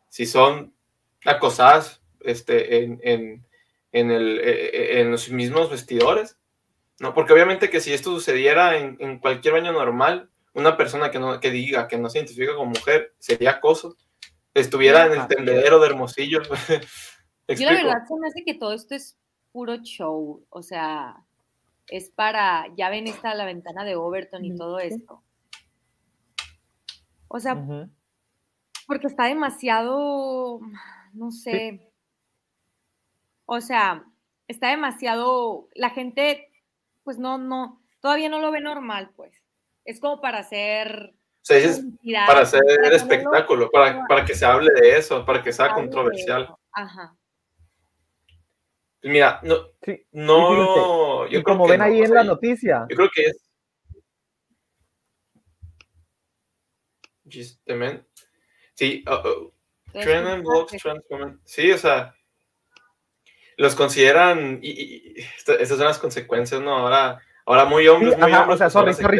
si 0.10 0.28
son 0.28 0.72
acosadas 1.26 2.00
este, 2.22 2.84
en, 2.84 3.00
en, 3.04 3.44
en, 3.92 4.12
el, 4.12 4.40
eh, 4.40 4.44
eh, 4.68 5.02
en 5.02 5.10
los 5.10 5.32
mismos 5.32 5.72
vestidores, 5.72 6.38
¿no? 7.00 7.16
Porque 7.16 7.34
obviamente 7.34 7.72
que 7.72 7.82
si 7.82 7.92
esto 7.92 8.12
sucediera 8.12 8.78
en, 8.78 8.98
en 9.00 9.18
cualquier 9.18 9.56
baño 9.56 9.72
normal, 9.72 10.30
una 10.58 10.76
persona 10.76 11.12
que, 11.12 11.20
no, 11.20 11.40
que 11.40 11.52
diga 11.52 11.88
que 11.88 11.98
no 11.98 12.10
se 12.10 12.18
identifica 12.18 12.56
como 12.56 12.72
mujer 12.72 13.14
sería 13.20 13.52
acoso, 13.52 13.96
estuviera 14.56 15.06
en 15.06 15.22
el 15.22 15.28
tendedero 15.28 15.80
de 15.80 15.88
Hermosillo. 15.88 16.42
¿Me 17.48 17.56
Yo 17.56 17.66
la 17.66 17.72
explico? 17.72 17.72
verdad 17.74 18.08
se 18.08 18.16
me 18.20 18.28
hace 18.28 18.44
que 18.44 18.56
todo 18.56 18.74
esto 18.74 18.96
es 18.96 19.18
puro 19.52 19.78
show. 19.78 20.44
O 20.50 20.64
sea, 20.64 21.24
es 21.88 22.10
para, 22.10 22.66
ya 22.76 22.90
ven 22.90 23.06
esta 23.06 23.36
la 23.36 23.46
ventana 23.46 23.86
de 23.86 23.96
Overton 23.96 24.44
y 24.44 24.56
todo 24.56 24.80
esto. 24.80 25.24
O 27.28 27.40
sea, 27.40 27.64
porque 28.88 29.08
está 29.08 29.26
demasiado, 29.26 30.60
no 31.14 31.32
sé. 31.32 31.92
O 33.46 33.62
sea, 33.62 34.06
está 34.48 34.70
demasiado, 34.70 35.70
la 35.76 35.92
gente, 35.92 36.50
pues 37.04 37.20
no, 37.20 37.38
no, 37.38 37.80
todavía 38.02 38.28
no 38.28 38.40
lo 38.40 38.52
ve 38.52 38.60
normal, 38.60 39.12
pues. 39.16 39.47
Es 39.88 40.02
como 40.02 40.20
para 40.20 40.40
hacer 40.40 41.14
O 41.16 41.16
sea, 41.42 41.60
para 42.28 42.42
hacer 42.42 42.62
para 42.84 42.96
espectáculo, 42.96 43.70
para, 43.72 44.06
para 44.06 44.26
que 44.26 44.36
se 44.36 44.46
hable 44.46 44.70
de 44.82 44.98
eso, 44.98 45.26
para 45.26 45.42
que 45.42 45.54
sea 45.54 45.74
controversial. 45.74 46.54
Ajá. 46.74 47.16
Pues 49.02 49.14
Mira, 49.14 49.40
no, 49.44 49.56
Sí. 49.82 50.06
no, 50.12 51.26
Y 51.26 51.32
yo 51.32 51.40
Y 51.40 51.44
creo 51.44 51.44
como 51.44 51.66
que 51.66 51.72
ven 51.72 51.80
no, 51.80 51.86
ahí 51.86 52.02
en 52.02 52.14
la 52.14 52.24
yo- 52.24 52.28
noticia, 52.34 52.86
Yo 52.90 52.96
creo 52.98 53.10
que 53.16 53.26
es. 53.28 53.50
Sí, 58.74 59.04
uh, 59.08 59.52
Entonces, 59.88 60.04
trend 60.04 60.28
and 60.28 60.44
blogs, 60.44 60.72
que- 60.72 60.78
trans 60.80 61.04
women. 61.10 61.40
Sí, 61.46 61.72
o 61.72 61.78
sea, 61.78 62.14
los 63.58 63.76
consideran. 63.76 64.60
Y, 64.62 64.70
y- 64.70 65.14
y 65.16 65.22
esta- 65.22 65.56
estas 65.56 65.78
son 65.78 65.88
las 65.88 65.98
consecuencias, 66.00 66.62
¿no? 66.62 66.76
Ahora, 66.76 67.20
ahora 67.48 67.66
muy 67.66 67.88
hombres, 67.88 68.14
Sí, 68.14 68.22
muy 68.22 68.32
ajá, 68.32 68.42
hombres. 68.44 68.56
o 68.56 68.70
sea, 68.70 68.84
pues 68.84 68.98
sorry, 68.98 69.20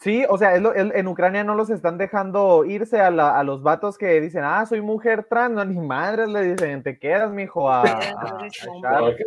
Sí, 0.00 0.24
o 0.30 0.38
sea, 0.38 0.54
es 0.54 0.62
lo- 0.62 0.72
el- 0.72 0.92
en 0.94 1.06
Ucrania 1.08 1.44
no 1.44 1.54
los 1.54 1.68
están 1.68 1.98
dejando 1.98 2.64
irse 2.64 3.00
a, 3.00 3.10
la- 3.10 3.38
a 3.38 3.44
los 3.44 3.62
vatos 3.62 3.98
que 3.98 4.18
dicen, 4.22 4.42
ah, 4.42 4.64
soy 4.64 4.80
mujer 4.80 5.26
trans, 5.28 5.54
no, 5.54 5.64
ni 5.64 5.78
madres 5.78 6.28
le 6.28 6.40
dicen, 6.54 6.82
te 6.82 6.98
quedas, 6.98 7.30
mijo, 7.30 7.68
a, 7.70 7.82
a- 7.82 8.38
a 8.42 8.46
echar". 8.46 9.02
Ok. 9.02 9.20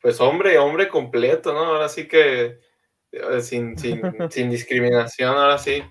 Pues 0.00 0.20
hombre, 0.20 0.58
hombre 0.58 0.88
completo, 0.88 1.52
¿no? 1.52 1.60
Ahora 1.60 1.88
sí 1.88 2.06
que 2.08 2.58
eh, 3.12 3.40
sin, 3.40 3.76
sin, 3.78 4.00
sin 4.30 4.50
discriminación, 4.50 5.36
ahora 5.36 5.58
sí. 5.58 5.82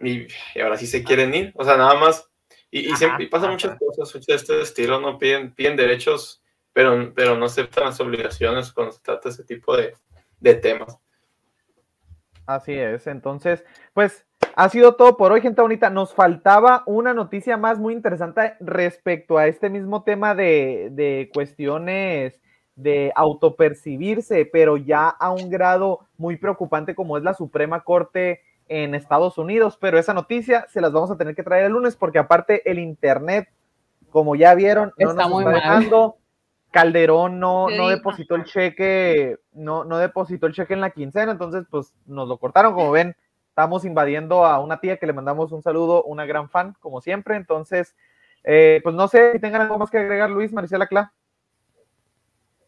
Y, 0.00 0.26
y 0.54 0.60
ahora 0.60 0.76
sí 0.76 0.86
se 0.86 1.02
quieren 1.02 1.34
ir. 1.34 1.52
O 1.56 1.64
sea, 1.64 1.76
nada 1.76 1.94
más. 1.94 2.28
Y, 2.70 2.90
y 2.92 2.96
siempre 2.96 3.24
y 3.24 3.28
pasan 3.28 3.50
muchas 3.52 3.78
cosas 3.78 4.14
muchas 4.14 4.26
de 4.26 4.34
este 4.34 4.60
estilo, 4.62 5.00
¿no? 5.00 5.18
Piden, 5.18 5.54
piden 5.54 5.76
derechos, 5.76 6.42
pero, 6.74 7.14
pero 7.14 7.36
no 7.38 7.46
aceptan 7.46 7.84
las 7.84 8.00
obligaciones 8.00 8.70
cuando 8.72 8.92
se 8.92 9.00
trata 9.00 9.28
de 9.28 9.32
ese 9.32 9.44
tipo 9.44 9.74
de, 9.74 9.94
de 10.40 10.54
temas. 10.54 10.98
Así 12.46 12.74
es, 12.74 13.06
entonces, 13.06 13.64
pues 13.94 14.26
ha 14.54 14.68
sido 14.68 14.96
todo 14.96 15.16
por 15.16 15.32
hoy, 15.32 15.40
gente 15.40 15.62
bonita. 15.62 15.88
Nos 15.88 16.12
faltaba 16.12 16.82
una 16.86 17.14
noticia 17.14 17.56
más 17.56 17.78
muy 17.78 17.94
interesante 17.94 18.54
respecto 18.60 19.38
a 19.38 19.46
este 19.46 19.70
mismo 19.70 20.02
tema 20.02 20.34
de, 20.34 20.90
de 20.92 21.30
cuestiones 21.32 22.38
de 22.76 23.12
autopercibirse, 23.14 24.44
pero 24.52 24.76
ya 24.76 25.08
a 25.08 25.30
un 25.30 25.48
grado 25.48 26.00
muy 26.18 26.36
preocupante 26.36 26.94
como 26.94 27.16
es 27.16 27.22
la 27.22 27.32
Suprema 27.34 27.82
Corte 27.82 28.42
en 28.68 28.94
Estados 28.94 29.38
Unidos. 29.38 29.78
Pero 29.80 29.98
esa 29.98 30.12
noticia 30.12 30.66
se 30.68 30.80
las 30.80 30.92
vamos 30.92 31.10
a 31.10 31.16
tener 31.16 31.34
que 31.34 31.42
traer 31.44 31.64
el 31.64 31.72
lunes 31.72 31.96
porque 31.96 32.18
aparte 32.18 32.68
el 32.70 32.78
Internet, 32.78 33.48
como 34.10 34.36
ya 34.36 34.54
vieron, 34.54 34.92
no 34.98 35.10
Está 35.10 35.22
nos 35.22 35.30
muy 35.32 35.44
está 35.44 35.52
mal. 35.52 35.60
dejando. 35.80 36.16
Calderón 36.74 37.38
no, 37.38 37.68
depositó 37.68 38.34
el 38.34 38.42
cheque, 38.42 39.38
no, 39.52 39.84
no 39.84 39.98
depositó 39.98 40.48
el 40.48 40.54
cheque 40.54 40.74
en 40.74 40.80
la 40.80 40.90
quincena, 40.90 41.30
entonces 41.30 41.64
pues 41.70 41.94
nos 42.04 42.26
lo 42.26 42.36
cortaron, 42.38 42.74
como 42.74 42.90
ven, 42.90 43.14
estamos 43.48 43.84
invadiendo 43.84 44.44
a 44.44 44.58
una 44.58 44.80
tía 44.80 44.96
que 44.96 45.06
le 45.06 45.12
mandamos 45.12 45.52
un 45.52 45.62
saludo, 45.62 46.02
una 46.02 46.26
gran 46.26 46.50
fan, 46.50 46.74
como 46.80 47.00
siempre, 47.00 47.36
entonces, 47.36 47.94
eh, 48.42 48.80
pues 48.82 48.92
no 48.96 49.06
sé 49.06 49.34
si 49.34 49.38
tengan 49.38 49.62
algo 49.62 49.78
más 49.78 49.88
que 49.88 49.98
agregar, 49.98 50.28
Luis, 50.30 50.52
Maricela 50.52 50.88
Cla. 50.88 51.12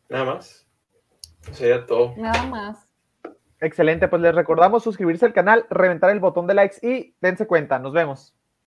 Nada 0.09 0.25
más. 0.25 0.65
Sería 1.51 1.85
todo. 1.85 2.15
Nada 2.17 2.47
más. 2.47 2.89
Excelente, 3.59 4.07
pues 4.07 4.23
les 4.23 4.37
recordamos 4.37 4.85
suscribirse 4.85 5.27
al 5.27 5.33
canal, 5.33 5.67
reventar 5.69 6.11
el 6.11 6.21
botón 6.21 6.47
de 6.47 6.55
likes 6.55 6.77
y 6.81 7.17
dense 7.21 7.49
cuenta, 7.49 7.81
nos 7.81 7.93
vemos. 7.93 8.36